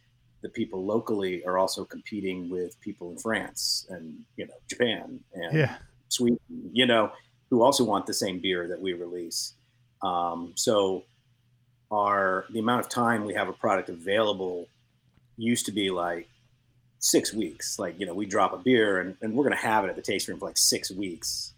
[0.42, 5.56] the people locally are also competing with people in France and you know Japan and
[5.56, 5.76] Yeah.
[6.08, 6.38] Sweden,
[6.72, 7.10] you know,
[7.48, 9.54] who also want the same beer that we release.
[10.02, 11.04] Um, so
[11.90, 14.68] our the amount of time we have a product available
[15.38, 16.28] used to be like
[16.98, 17.78] six weeks.
[17.78, 20.02] Like you know, we drop a beer and, and we're gonna have it at the
[20.02, 21.52] taste room for like six weeks,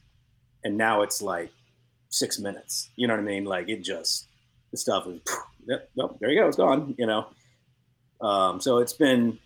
[0.65, 1.51] and now it's like
[2.11, 2.91] six minutes.
[2.97, 3.45] You know what I mean?
[3.45, 4.27] Like it just
[4.71, 5.21] the stuff is
[5.67, 6.95] yep, nope, there you go, it's gone.
[6.99, 7.27] You know,
[8.21, 9.39] um, so it's been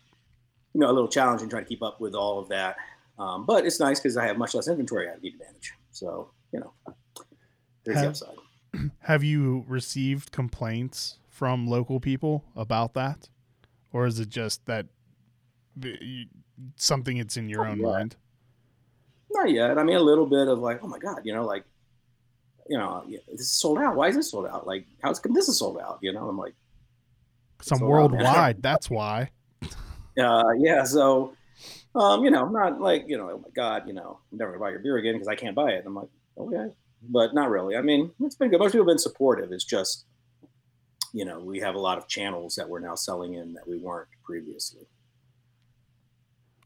[0.75, 2.77] you know a little challenging trying to keep up with all of that.
[3.19, 5.75] Um, but it's nice because I have much less inventory I need to manage.
[5.91, 6.73] So you know,
[7.85, 8.37] there's the Have- upside.
[9.01, 13.29] Have you received complaints from local people about that,
[13.93, 14.87] or is it just that
[16.77, 17.87] something it's in your Not own yet.
[17.89, 18.17] mind?
[19.31, 19.79] Not yet.
[19.79, 21.65] I mean, a little bit of like, oh my god, you know, like,
[22.69, 23.97] you know, this is sold out.
[23.97, 24.67] Why is this sold out?
[24.67, 25.99] Like, how's come this is sold out?
[26.03, 26.55] You know, I'm like,
[27.61, 28.63] Some sold out, worldwide.
[28.63, 29.31] that's why.
[30.21, 30.85] uh, yeah.
[30.85, 31.35] So,
[31.95, 34.53] um, you know, I'm not like, you know, oh my god, you know, I'm never
[34.53, 35.79] gonna buy your beer again because I can't buy it.
[35.79, 36.09] And I'm like,
[36.39, 36.75] okay,
[37.09, 37.77] but not really.
[37.77, 38.61] I mean, it's been good.
[38.61, 39.51] Most people have been supportive.
[39.53, 40.05] It's just,
[41.13, 43.79] you know, we have a lot of channels that we're now selling in that we
[43.79, 44.87] weren't previously.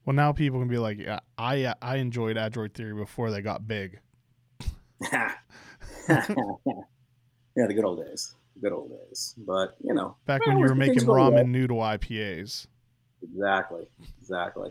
[0.06, 3.42] Well, now people can be like, yeah, I uh, I enjoyed Adroit Theory before they
[3.42, 3.98] got big.
[5.12, 5.32] yeah,
[6.08, 8.36] the good old days.
[8.62, 9.34] Good old days.
[9.36, 11.32] But you know, Back well, when you were making well.
[11.32, 12.68] ramen noodle IPAs.
[13.20, 13.88] Exactly.
[14.20, 14.70] Exactly.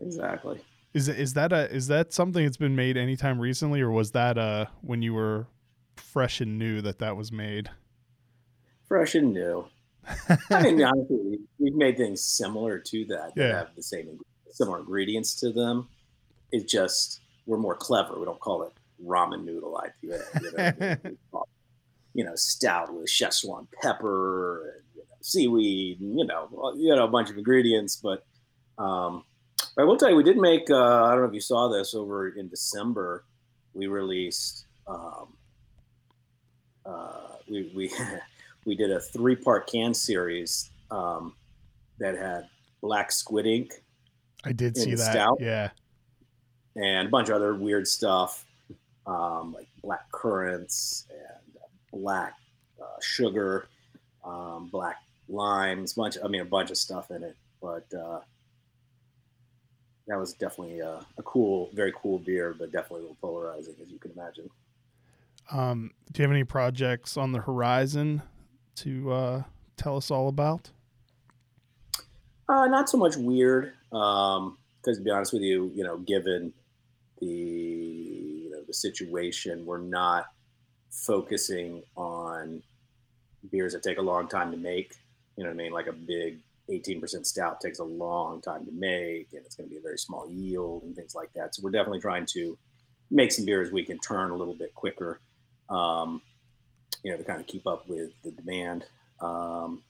[0.00, 0.60] Exactly.
[0.92, 4.36] Is is that a is that something that's been made anytime recently, or was that
[4.36, 5.46] uh when you were
[5.96, 7.70] fresh and new that that was made?
[8.86, 9.64] Fresh and new.
[10.50, 14.18] I mean, honestly, we- we've made things similar to that that have the same
[14.50, 15.88] similar ingredients to them.
[16.52, 18.18] It's just we're more clever.
[18.18, 18.72] We don't call it
[19.04, 19.92] ramen noodle IPA.
[20.02, 20.10] You
[20.56, 21.48] know, We call it,
[22.14, 27.04] you know stout with Szechuan pepper and you know, seaweed, and, you know, you know,
[27.04, 27.96] a bunch of ingredients.
[27.96, 28.24] But
[28.78, 29.24] um,
[29.76, 30.70] I will tell you, we did make.
[30.70, 33.24] Uh, I don't know if you saw this over in December.
[33.72, 34.66] We released.
[34.86, 35.34] Um,
[36.86, 37.88] uh, we we
[38.64, 41.34] we did a three part can series um,
[41.98, 42.48] that had
[42.80, 43.72] black squid ink
[44.44, 45.12] I did see that.
[45.12, 45.38] stout?
[45.40, 45.70] Yeah.
[46.76, 48.44] and a bunch of other weird stuff
[49.06, 51.56] um, like black currants and
[51.92, 52.34] black
[52.80, 53.68] uh, sugar,
[54.24, 54.96] um, black
[55.28, 56.16] limes, bunch.
[56.22, 57.36] I mean, a bunch of stuff in it.
[57.60, 58.20] But uh,
[60.06, 63.90] that was definitely a, a cool, very cool beer, but definitely a little polarizing, as
[63.90, 64.50] you can imagine.
[65.50, 68.22] Um, do you have any projects on the horizon
[68.76, 69.42] to uh,
[69.76, 70.70] tell us all about?
[72.48, 76.52] Uh, not so much weird, because to be honest with you, you know, given
[77.20, 80.26] the you know the situation, we're not
[80.90, 82.62] focusing on
[83.50, 84.94] beers that take a long time to make.
[85.36, 85.72] You know what I mean?
[85.72, 89.74] Like a big 18% stout takes a long time to make, and it's going to
[89.74, 91.54] be a very small yield and things like that.
[91.54, 92.56] So we're definitely trying to
[93.10, 95.20] make some beers we can turn a little bit quicker,
[95.68, 96.22] um,
[97.04, 98.86] you know, to kind of keep up with the demand.
[99.20, 99.82] Um,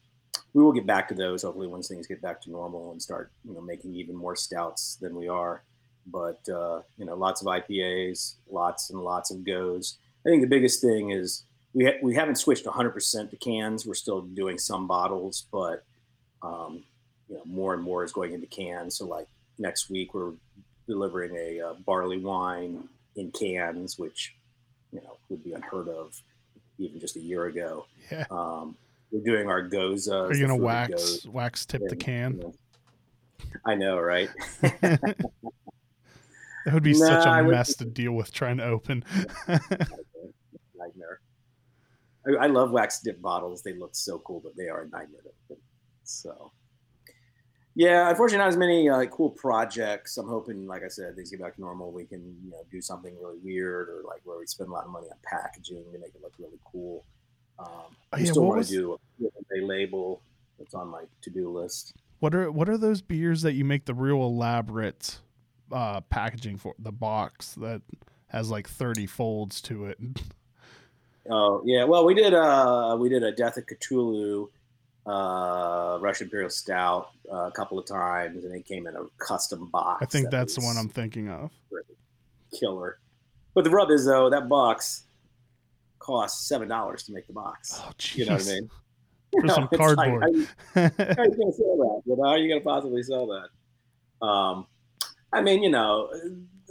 [0.53, 3.31] we will get back to those hopefully once things get back to normal and start
[3.43, 5.63] you know making even more stouts than we are.
[6.05, 9.97] But uh, you know lots of ipas lots and lots of goes.
[10.25, 11.43] I think the biggest thing is
[11.73, 13.85] we, ha- we haven't switched 100% to cans.
[13.85, 15.83] We're still doing some bottles but
[16.41, 16.83] um,
[17.29, 18.97] you know more and more is going into cans.
[18.97, 20.33] So like next week we're
[20.87, 24.35] delivering a uh, barley wine in cans which
[24.91, 26.21] you know would be unheard of
[26.77, 28.25] even just a year ago Yeah.
[28.31, 28.75] um,
[29.11, 30.09] we're doing our gose.
[30.11, 32.41] Are you gonna wax wax tip the can?
[33.65, 34.29] I know, right?
[36.65, 39.03] That would be Nah, such I a would- mess to deal with trying to open.
[40.75, 41.19] nightmare.
[42.27, 43.61] I, I love wax dip bottles.
[43.61, 45.61] They look so cool, but they are a nightmare to open.
[46.03, 46.51] So,
[47.75, 50.17] yeah, unfortunately, not as many uh, cool projects.
[50.17, 51.91] I'm hoping, like I said, things get back to normal.
[51.91, 54.85] We can, you know, do something really weird or like where we spend a lot
[54.85, 57.03] of money on packaging to make it look really cool.
[57.59, 60.21] Um, Oh, I yeah, still want was- to do a, a label
[60.57, 61.93] that's on my to-do list.
[62.19, 65.19] what are what are those beers that you make the real elaborate
[65.71, 66.75] uh, packaging for?
[66.79, 67.81] The box that
[68.27, 69.97] has like thirty folds to it.
[71.27, 74.47] Oh yeah, well we did uh we did a Death of Cthulhu,
[75.07, 79.69] uh Russian Imperial Stout uh, a couple of times, and it came in a custom
[79.71, 80.01] box.
[80.01, 81.51] I think that that's the one I'm thinking of.
[82.59, 82.99] killer.
[83.53, 85.03] But the rub is though that box
[85.99, 87.79] costs seven dollars to make the box.
[87.83, 88.69] Oh, You know what I mean?
[89.41, 90.23] For some It's like, cardboard.
[90.23, 90.83] how you- how
[91.23, 92.01] you gonna sell that?
[92.05, 94.25] You know, how are you gonna possibly sell that?
[94.25, 94.67] Um,
[95.33, 96.09] I mean, you know,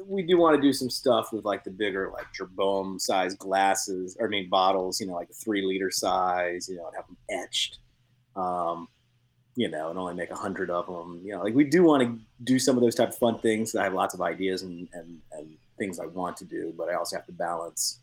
[0.06, 4.16] we do want to do some stuff with like the bigger, like Jeroboam size glasses,
[4.18, 5.00] or I mean bottles.
[5.00, 6.68] You know, like three liter size.
[6.68, 7.78] You know, and have them etched.
[8.36, 8.88] Um,
[9.56, 11.20] you know, and only make a hundred of them.
[11.24, 13.74] You know, like we do want to do some of those type of fun things.
[13.76, 16.94] I have lots of ideas and and and things I want to do, but I
[16.94, 18.00] also have to balance,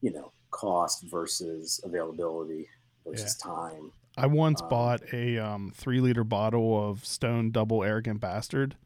[0.00, 2.68] you know, cost versus availability
[3.06, 3.92] versus time.
[4.16, 8.76] I once Um, bought a um, three liter bottle of Stone Double Arrogant Bastard,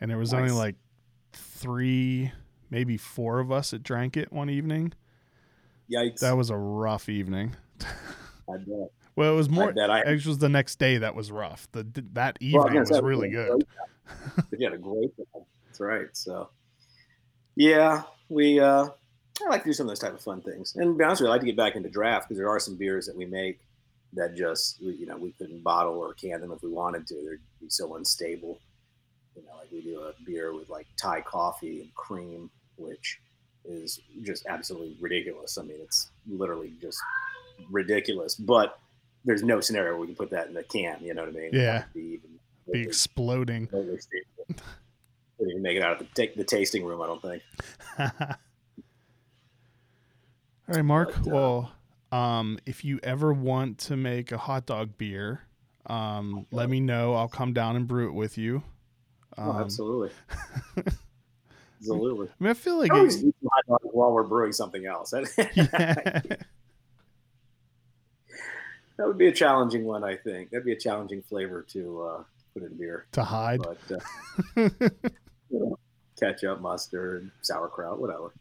[0.00, 0.74] and there was only like
[1.32, 2.32] three,
[2.70, 4.92] maybe four of us that drank it one evening.
[5.90, 6.20] Yikes!
[6.20, 7.54] That was a rough evening.
[7.80, 8.90] I bet.
[9.16, 9.72] Well, it was more.
[9.72, 10.00] bet I.
[10.00, 11.68] It was the next day that was rough.
[11.72, 13.64] The that evening was was really good.
[14.58, 15.44] You had a great time.
[15.66, 16.06] That's right.
[16.12, 16.50] So,
[17.56, 18.60] yeah, we.
[18.60, 18.88] uh
[19.44, 20.76] I like to do some of those type of fun things.
[20.76, 22.48] And to be honest with you, I like to get back into draft because there
[22.48, 23.60] are some beers that we make
[24.12, 27.14] that just we- you know we couldn't bottle or can them if we wanted to.
[27.14, 28.60] They'd be so unstable.
[29.34, 33.20] You know, like we do a beer with like Thai coffee and cream, which
[33.64, 35.56] is just absolutely ridiculous.
[35.58, 36.98] I mean, it's literally just
[37.70, 38.34] ridiculous.
[38.34, 38.78] But
[39.24, 40.98] there's no scenario where we can put that in a can.
[41.00, 41.50] You know what I mean?
[41.52, 41.84] Yeah.
[41.94, 42.38] Be even,
[42.72, 43.66] Be exploding.
[43.68, 43.98] Totally
[45.38, 47.00] Couldn't even make it out of the, the tasting room.
[47.00, 47.42] I don't think.
[50.68, 51.14] All right, Mark.
[51.24, 51.72] But, uh, well,
[52.12, 55.42] um, if you ever want to make a hot dog beer,
[55.86, 57.14] um, let me know.
[57.14, 58.62] I'll come down and brew it with you.
[59.36, 60.10] Um, oh, absolutely.
[61.80, 62.28] absolutely.
[62.28, 65.12] I mean, I feel like I always it, hot dogs while we're brewing something else.
[68.96, 70.50] that would be a challenging one, I think.
[70.50, 72.22] That'd be a challenging flavor to uh,
[72.52, 73.06] put in beer.
[73.12, 73.60] to hide.
[73.60, 74.00] But uh,
[75.50, 75.78] you know,
[76.18, 78.32] ketchup, mustard, sauerkraut, whatever.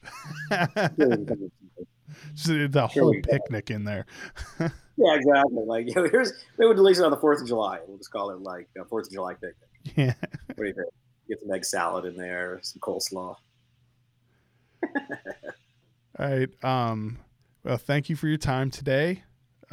[2.35, 3.21] Just the whole go.
[3.23, 4.05] picnic in there.
[4.59, 5.63] yeah, exactly.
[5.65, 7.79] Like you know, here's maybe we'll release it on the Fourth of July.
[7.87, 9.55] We'll just call it like a Fourth of July picnic.
[9.95, 10.13] Yeah.
[10.47, 10.87] What do you think?
[11.27, 13.37] Get some egg salad in there, some coleslaw.
[16.19, 16.63] All right.
[16.63, 17.17] Um,
[17.63, 19.23] well, thank you for your time today.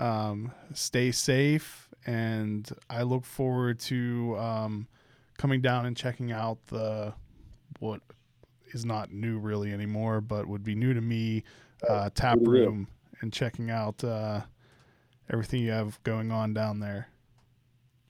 [0.01, 4.88] Um, stay safe, and I look forward to um,
[5.36, 7.12] coming down and checking out the
[7.80, 8.01] what
[8.72, 11.44] is not new really anymore, but would be new to me
[11.88, 12.64] uh, tap New to you.
[12.64, 12.88] room
[13.20, 14.40] and checking out uh,
[15.30, 17.09] everything you have going on down there.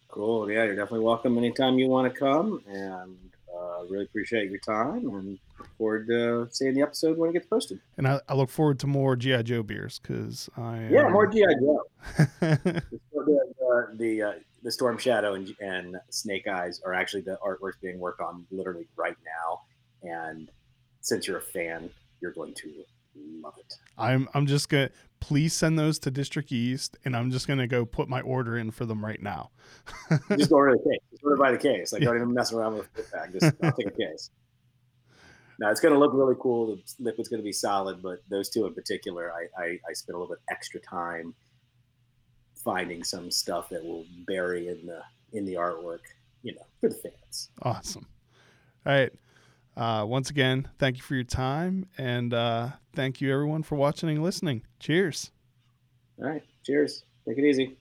[0.09, 0.51] Cool.
[0.51, 3.17] Yeah, you're definitely welcome anytime you want to come, and
[3.53, 5.39] uh, really appreciate your time, and
[5.79, 7.81] forward to seeing the episode when it gets posted.
[7.97, 11.27] And I, I look forward to more GI Joe beers because I Yeah, am- more
[11.27, 11.83] GI Joe.
[12.19, 12.83] The,
[13.13, 14.33] the, the, uh,
[14.63, 18.87] the Storm Shadow and, and Snake Eyes are actually the artworks being worked on literally
[18.97, 19.63] right now,
[20.09, 20.51] and
[21.01, 21.89] since you're a fan,
[22.21, 22.85] you're going to
[23.43, 23.75] love it.
[23.97, 24.91] I'm I'm just gonna
[25.21, 28.71] please send those to District East, and I'm just gonna go put my order in
[28.71, 29.51] for them right now.
[30.37, 31.01] Just order the case.
[31.11, 31.93] Just order by the case.
[31.93, 33.33] Like don't even mess around with the bag.
[33.33, 34.31] Just I'll take a case.
[35.61, 36.75] Now it's going to look really cool.
[36.75, 40.17] The liquid's going to be solid, but those two in particular, I, I, I spent
[40.17, 41.35] a little bit extra time
[42.55, 45.03] finding some stuff that will bury in the
[45.33, 46.01] in the artwork.
[46.43, 47.51] You know, for the fans.
[47.61, 48.07] Awesome.
[48.87, 49.13] All right.
[49.77, 54.09] Uh, once again, thank you for your time, and uh, thank you everyone for watching
[54.09, 54.63] and listening.
[54.79, 55.31] Cheers.
[56.19, 56.43] All right.
[56.65, 57.05] Cheers.
[57.29, 57.77] Take it easy.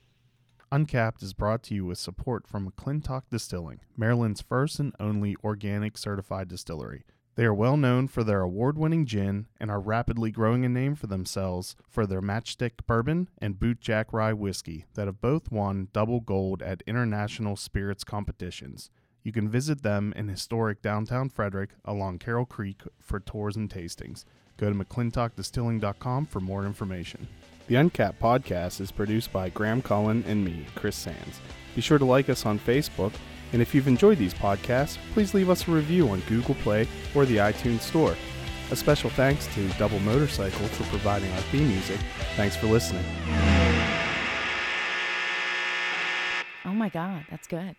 [0.72, 5.98] Uncapped is brought to you with support from McClintock Distilling, Maryland's first and only organic
[5.98, 7.06] certified distillery.
[7.40, 10.94] They are well known for their award winning gin and are rapidly growing a name
[10.96, 16.20] for themselves for their Matchstick Bourbon and Bootjack Rye Whiskey that have both won double
[16.20, 18.90] gold at international spirits competitions.
[19.24, 24.26] You can visit them in historic downtown Frederick along Carroll Creek for tours and tastings.
[24.58, 27.26] Go to mcclintockdistilling.com for more information.
[27.68, 31.40] The Uncapped podcast is produced by Graham Cullen and me, Chris Sands.
[31.74, 33.14] Be sure to like us on Facebook,
[33.54, 37.26] and if you've enjoyed these podcasts, please leave us a review on Google Play or
[37.26, 38.16] the iTunes Store.
[38.72, 42.00] A special thanks to Double Motorcycle for providing our theme music.
[42.36, 43.04] Thanks for listening.
[46.66, 47.76] Oh my God, that's good.